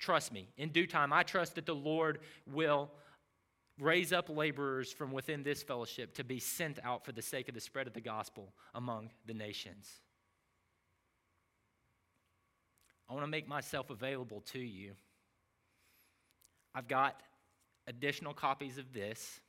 trust 0.00 0.32
me, 0.32 0.48
in 0.56 0.70
due 0.70 0.86
time, 0.86 1.12
I 1.12 1.22
trust 1.22 1.54
that 1.54 1.66
the 1.66 1.74
Lord 1.74 2.20
will 2.46 2.90
raise 3.80 4.12
up 4.12 4.28
laborers 4.28 4.92
from 4.92 5.10
within 5.10 5.42
this 5.42 5.62
fellowship 5.62 6.14
to 6.14 6.24
be 6.24 6.38
sent 6.38 6.78
out 6.84 7.04
for 7.04 7.12
the 7.12 7.22
sake 7.22 7.48
of 7.48 7.54
the 7.54 7.60
spread 7.60 7.86
of 7.86 7.94
the 7.94 8.00
gospel 8.00 8.52
among 8.74 9.10
the 9.26 9.34
nations. 9.34 9.88
I 13.08 13.14
want 13.14 13.24
to 13.24 13.30
make 13.30 13.48
myself 13.48 13.90
available 13.90 14.42
to 14.52 14.60
you. 14.60 14.92
I've 16.74 16.86
got 16.86 17.20
additional 17.88 18.34
copies 18.34 18.78
of 18.78 18.92
this. 18.92 19.40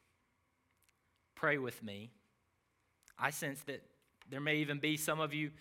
Pray 1.35 1.59
with 1.59 1.83
me. 1.83 2.11
I 3.19 3.29
sense 3.29 3.61
that 3.67 3.83
there 4.29 4.41
may 4.41 4.57
even 4.57 4.79
be 4.79 4.97
some 4.97 5.19
of 5.19 5.33
you 5.33 5.51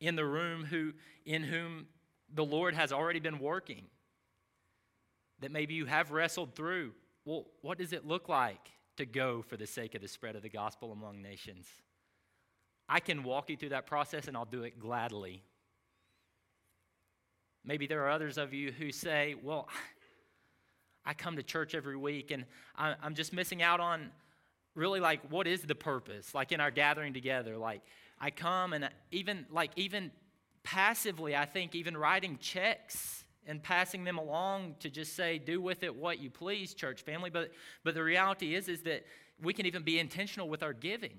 in 0.00 0.14
the 0.14 0.24
room 0.24 0.64
who 0.64 0.92
in 1.24 1.42
whom 1.42 1.86
the 2.32 2.44
Lord 2.44 2.74
has 2.74 2.92
already 2.92 3.18
been 3.18 3.40
working. 3.40 3.84
That 5.40 5.50
maybe 5.50 5.74
you 5.74 5.86
have 5.86 6.12
wrestled 6.12 6.54
through 6.54 6.92
well, 7.24 7.46
what 7.62 7.78
does 7.78 7.92
it 7.92 8.06
look 8.06 8.28
like 8.28 8.70
to 8.96 9.06
go 9.06 9.42
for 9.42 9.56
the 9.56 9.66
sake 9.66 9.94
of 9.94 10.02
the 10.02 10.08
spread 10.08 10.36
of 10.36 10.42
the 10.42 10.48
gospel 10.48 10.92
among 10.92 11.22
nations? 11.22 11.66
I 12.88 13.00
can 13.00 13.22
walk 13.22 13.50
you 13.50 13.56
through 13.56 13.68
that 13.70 13.86
process 13.86 14.26
and 14.26 14.36
I'll 14.36 14.44
do 14.44 14.62
it 14.64 14.80
gladly. 14.80 15.42
Maybe 17.64 17.86
there 17.86 18.04
are 18.04 18.10
others 18.10 18.38
of 18.38 18.52
you 18.52 18.72
who 18.72 18.90
say, 18.90 19.36
Well, 19.42 19.68
I 21.04 21.14
come 21.14 21.36
to 21.36 21.42
church 21.42 21.74
every 21.74 21.96
week 21.96 22.30
and 22.30 22.44
I'm 22.76 23.14
just 23.14 23.32
missing 23.32 23.62
out 23.62 23.80
on 23.80 24.10
really 24.74 25.00
like 25.00 25.20
what 25.30 25.46
is 25.46 25.62
the 25.62 25.74
purpose? 25.74 26.34
Like 26.34 26.52
in 26.52 26.60
our 26.60 26.70
gathering 26.70 27.14
together, 27.14 27.56
like 27.56 27.82
I 28.20 28.30
come 28.30 28.72
and 28.72 28.88
even 29.10 29.46
like 29.50 29.70
even 29.76 30.10
passively, 30.62 31.34
I 31.34 31.46
think 31.46 31.74
even 31.74 31.96
writing 31.96 32.38
checks 32.40 33.19
and 33.46 33.62
passing 33.62 34.04
them 34.04 34.18
along 34.18 34.76
to 34.80 34.90
just 34.90 35.16
say, 35.16 35.38
do 35.38 35.60
with 35.60 35.82
it 35.82 35.94
what 35.94 36.20
you 36.20 36.30
please, 36.30 36.74
church 36.74 37.02
family. 37.02 37.30
But, 37.30 37.52
but 37.84 37.94
the 37.94 38.02
reality 38.02 38.54
is, 38.54 38.68
is 38.68 38.82
that 38.82 39.04
we 39.42 39.52
can 39.54 39.66
even 39.66 39.82
be 39.82 39.98
intentional 39.98 40.48
with 40.48 40.62
our 40.62 40.72
giving. 40.72 41.18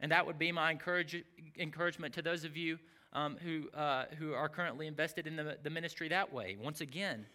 And 0.00 0.10
that 0.10 0.26
would 0.26 0.38
be 0.38 0.50
my 0.50 0.72
encourage, 0.72 1.22
encouragement 1.58 2.14
to 2.14 2.22
those 2.22 2.44
of 2.44 2.56
you 2.56 2.78
um, 3.12 3.36
who, 3.42 3.70
uh, 3.78 4.06
who 4.18 4.32
are 4.32 4.48
currently 4.48 4.86
invested 4.86 5.26
in 5.26 5.36
the, 5.36 5.58
the 5.62 5.70
ministry 5.70 6.08
that 6.08 6.32
way. 6.32 6.56
Once 6.60 6.80
again, 6.80 7.26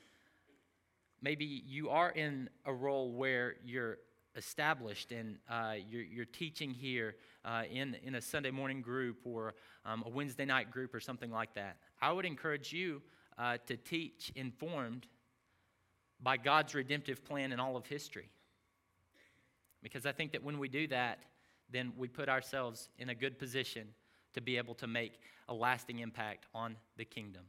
maybe 1.21 1.45
you 1.45 1.89
are 1.89 2.09
in 2.11 2.49
a 2.65 2.73
role 2.73 3.11
where 3.11 3.55
you're 3.63 3.99
established 4.35 5.11
and 5.11 5.37
uh, 5.49 5.75
you're, 5.89 6.03
you're, 6.03 6.25
teaching 6.25 6.71
here 6.71 7.15
uh, 7.43 7.63
in, 7.71 7.95
in 8.03 8.15
a 8.15 8.21
Sunday 8.21 8.51
morning 8.51 8.81
group 8.81 9.17
or 9.23 9.55
um, 9.83 10.03
a 10.05 10.09
Wednesday 10.09 10.45
night 10.45 10.69
group 10.69 10.93
or 10.93 10.99
something 10.99 11.31
like 11.31 11.53
that. 11.55 11.77
I 12.01 12.11
would 12.11 12.25
encourage 12.25 12.73
you 12.73 13.01
uh, 13.37 13.57
to 13.67 13.77
teach 13.77 14.31
informed 14.35 15.07
by 16.21 16.37
God's 16.37 16.73
redemptive 16.73 17.23
plan 17.23 17.51
in 17.51 17.59
all 17.59 17.75
of 17.75 17.85
history. 17.85 18.29
Because 19.83 20.05
I 20.05 20.11
think 20.11 20.31
that 20.31 20.43
when 20.43 20.57
we 20.59 20.67
do 20.67 20.87
that, 20.87 21.19
then 21.71 21.93
we 21.97 22.07
put 22.07 22.29
ourselves 22.29 22.89
in 22.97 23.09
a 23.09 23.15
good 23.15 23.37
position 23.37 23.87
to 24.33 24.41
be 24.41 24.57
able 24.57 24.73
to 24.75 24.87
make 24.87 25.19
a 25.49 25.53
lasting 25.53 25.99
impact 25.99 26.45
on 26.53 26.75
the 26.97 27.05
kingdom. 27.05 27.43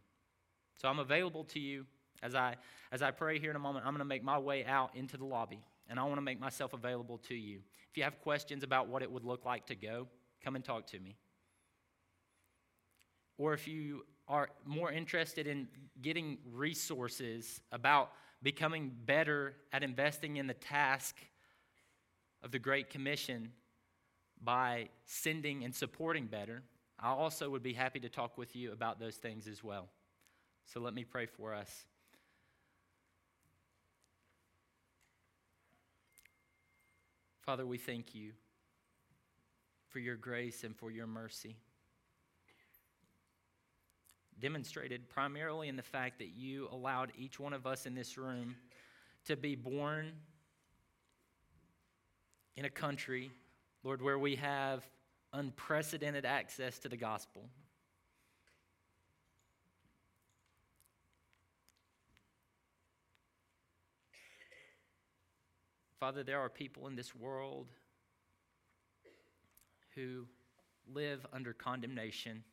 So 0.77 0.89
I'm 0.89 0.99
available 0.99 1.45
to 1.45 1.61
you 1.61 1.87
as 2.23 2.35
I 2.35 2.57
as 2.93 3.03
I 3.03 3.11
pray 3.11 3.39
here 3.39 3.51
in 3.51 3.57
a 3.57 3.61
moment. 3.61 3.85
I'm 3.87 3.93
going 3.93 4.01
to 4.01 4.05
make 4.05 4.23
my 4.23 4.39
way 4.39 4.65
out 4.65 4.95
into 4.95 5.17
the 5.17 5.25
lobby 5.25 5.61
and 5.89 5.99
I 5.99 6.05
want 6.05 6.17
to 6.17 6.23
make 6.23 6.39
myself 6.39 6.73
available 6.73 7.19
to 7.29 7.35
you. 7.35 7.61
If 7.91 7.97
you 7.97 8.05
have 8.05 8.21
questions 8.21 8.63
about 8.63 8.89
what 8.89 9.03
it 9.03 9.11
would 9.11 9.25
look 9.25 9.45
like 9.45 9.67
to 9.67 9.75
go, 9.75 10.07
come 10.45 10.55
and 10.55 10.65
talk 10.65 10.87
to 10.89 10.99
me. 10.99 11.17
Or 13.39 13.55
if 13.55 13.67
you 13.67 14.05
are 14.29 14.51
more 14.67 14.93
interested 14.93 15.47
in 15.47 15.69
getting 16.03 16.39
resources 16.53 17.61
about 17.73 18.13
becoming 18.43 18.93
better 19.05 19.55
at 19.73 19.83
investing 19.83 20.37
in 20.37 20.47
the 20.47 20.55
task 20.55 21.17
of 22.43 22.51
the 22.51 22.59
Great 22.59 22.91
Commission 22.91 23.51
by 24.43 24.89
sending 25.07 25.65
and 25.65 25.75
supporting 25.75 26.27
better, 26.27 26.63
I 27.01 27.09
also 27.11 27.51
would 27.51 27.63
be 27.63 27.73
happy 27.73 28.01
to 28.01 28.09
talk 28.09 28.39
with 28.39 28.55
you 28.55 28.73
about 28.73 29.01
those 29.01 29.17
things 29.17 29.49
as 29.49 29.65
well. 29.65 29.89
So 30.67 30.81
let 30.81 30.95
me 30.95 31.05
pray 31.05 31.27
for 31.27 31.55
us. 31.55 31.87
Father, 37.41 37.65
we 37.65 37.79
thank 37.79 38.15
you 38.15 38.33
for 39.89 40.01
your 40.01 40.17
grace 40.17 40.65
and 40.65 40.77
for 40.77 40.91
your 40.91 41.07
mercy. 41.07 41.57
Demonstrated 44.41 45.09
primarily 45.09 45.69
in 45.69 45.77
the 45.77 45.83
fact 45.83 46.19
that 46.19 46.29
you 46.37 46.69
allowed 46.71 47.13
each 47.19 47.41
one 47.41 47.53
of 47.53 47.67
us 47.67 47.87
in 47.87 47.95
this 47.95 48.17
room 48.17 48.55
to 49.25 49.37
be 49.37 49.57
born 49.57 50.13
in 52.57 52.65
a 52.65 52.71
country, 52.71 53.31
Lord, 53.83 54.01
where 54.01 54.19
we 54.19 54.37
have 54.37 54.85
unprecedented 55.33 56.25
access 56.25 56.79
to 56.81 56.89
the 56.89 56.97
gospel. 56.97 57.49
Father, 66.01 66.23
there 66.23 66.39
are 66.39 66.49
people 66.49 66.87
in 66.87 66.95
this 66.95 67.13
world 67.13 67.67
who 69.97 70.27
live 70.87 71.27
under 71.33 71.53
condemnation 71.53 72.45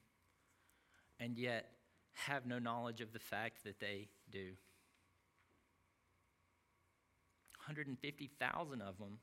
and 1.20 1.38
yet 1.38 1.75
have 2.16 2.46
no 2.46 2.60
knowledge 2.60 3.02
of 3.02 3.14
the 3.14 3.20
fact 3.20 3.64
that 3.64 3.80
they 3.80 4.08
do. 4.32 4.54
150,000 7.68 8.82
of 8.82 8.98
them 8.98 9.20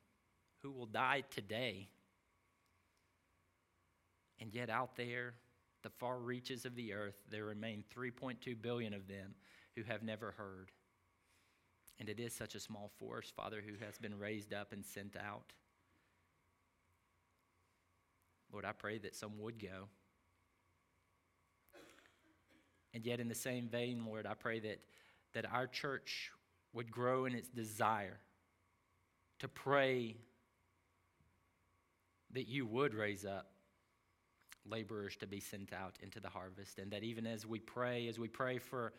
who 0.62 0.70
will 0.70 0.86
die 0.86 1.22
today. 1.30 1.88
And 4.40 4.53
yet, 4.53 4.70
out 4.70 4.97
there, 4.97 5.34
the 5.82 5.90
far 5.90 6.18
reaches 6.18 6.64
of 6.64 6.74
the 6.74 6.93
earth, 6.93 7.16
there 7.30 7.45
remain 7.45 7.84
3.2 7.97 8.61
billion 8.61 8.95
of 8.95 9.09
them 9.09 9.34
who 9.76 9.82
have 9.84 10.03
never 10.03 10.32
heard. 10.32 10.70
And 11.99 12.09
it 12.09 12.18
is 12.18 12.32
such 12.34 12.55
a 12.55 12.61
small 12.61 12.90
force, 12.99 13.32
Father, 13.34 13.62
who 13.64 13.84
has 13.84 13.99
been 13.99 14.18
raised 14.18 14.53
up 14.53 14.72
and 14.72 14.84
sent 14.84 15.16
out. 15.16 15.53
Lord, 18.53 18.64
I 18.64 18.72
pray 18.72 18.99
that 18.99 19.14
some 19.14 19.38
would 19.38 19.59
go. 19.61 19.88
And 22.95 23.05
yet, 23.05 23.20
in 23.20 23.28
the 23.28 23.34
same 23.34 23.68
vein, 23.68 24.05
Lord, 24.07 24.26
I 24.26 24.34
pray 24.34 24.61
that, 24.61 24.80
that 25.34 25.47
our 25.51 25.66
church 25.66 26.30
would 26.72 26.90
grow 26.90 27.24
in 27.24 27.34
its 27.34 27.49
desire 27.49 28.18
to 29.38 29.49
pray 29.49 30.16
that 32.32 32.49
you 32.49 32.66
would 32.66 32.95
raise 32.95 33.24
up 33.24 33.53
laborers 34.64 35.16
to 35.16 35.26
be 35.26 35.40
sent 35.40 35.72
out 35.72 35.99
into 36.03 36.20
the 36.20 36.28
harvest. 36.28 36.78
And 36.78 36.90
that 36.93 37.03
even 37.03 37.26
as 37.26 37.47
we 37.47 37.59
pray, 37.59 38.09
as 38.09 38.18
we 38.18 38.28
pray 38.28 38.59
for 38.59 38.93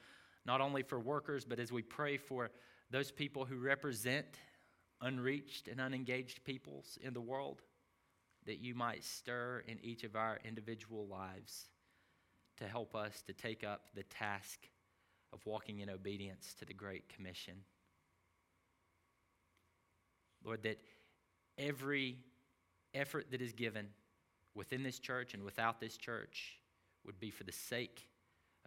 not 0.45 0.61
only 0.61 0.83
for 0.83 0.99
workers, 0.99 1.45
but 1.45 1.59
as 1.59 1.71
we 1.71 1.81
pray 1.81 2.17
for 2.17 2.51
those 2.91 3.11
people 3.11 3.45
who 3.45 3.57
represent 3.57 4.25
unreached 5.01 5.67
and 5.67 5.79
unengaged 5.79 6.43
peoples 6.43 6.97
in 7.01 7.13
the 7.13 7.21
world, 7.21 7.61
that 8.45 8.59
you 8.59 8.75
might 8.75 9.03
stir 9.03 9.63
in 9.67 9.79
each 9.81 10.03
of 10.03 10.15
our 10.15 10.39
individual 10.43 11.07
lives 11.07 11.69
to 12.57 12.65
help 12.65 12.95
us 12.95 13.21
to 13.27 13.33
take 13.33 13.63
up 13.63 13.87
the 13.95 14.03
task 14.03 14.59
of 15.31 15.45
walking 15.45 15.79
in 15.79 15.89
obedience 15.89 16.55
to 16.59 16.65
the 16.65 16.73
Great 16.73 17.09
Commission. 17.09 17.55
Lord, 20.43 20.63
that 20.63 20.79
every 21.57 22.17
effort 22.93 23.31
that 23.31 23.41
is 23.41 23.53
given 23.53 23.87
within 24.55 24.83
this 24.83 24.99
church 24.99 25.33
and 25.33 25.43
without 25.43 25.79
this 25.79 25.97
church 25.97 26.59
would 27.05 27.19
be 27.19 27.31
for 27.31 27.43
the 27.43 27.51
sake 27.51 28.07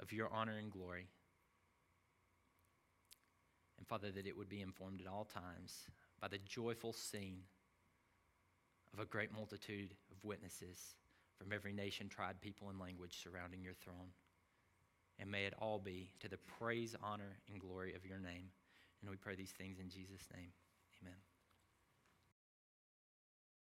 of 0.01 0.12
your 0.12 0.28
honor 0.32 0.59
and 0.59 0.70
glory. 0.70 1.07
And 3.78 3.87
Father, 3.87 4.11
that 4.11 4.26
it 4.26 4.37
would 4.37 4.49
be 4.49 4.61
informed 4.61 5.01
at 5.01 5.07
all 5.07 5.24
times 5.24 5.89
by 6.20 6.28
the 6.28 6.39
joyful 6.39 6.93
scene 6.93 7.39
of 8.93 9.01
a 9.01 9.05
great 9.05 9.32
multitude 9.32 9.95
of 10.11 10.24
witnesses 10.24 10.97
from 11.39 11.53
every 11.53 11.72
nation, 11.72 12.09
tribe, 12.09 12.37
people, 12.41 12.68
and 12.68 12.78
language 12.78 13.22
surrounding 13.22 13.62
your 13.62 13.74
throne. 13.74 14.11
And 15.18 15.30
may 15.30 15.45
it 15.45 15.55
all 15.59 15.78
be 15.78 16.11
to 16.20 16.28
the 16.28 16.39
praise, 16.59 16.95
honor, 17.03 17.39
and 17.51 17.61
glory 17.61 17.95
of 17.95 18.05
your 18.05 18.18
name. 18.18 18.51
And 19.01 19.11
we 19.11 19.16
pray 19.16 19.34
these 19.34 19.53
things 19.53 19.78
in 19.78 19.89
Jesus' 19.89 20.26
name. 20.34 20.51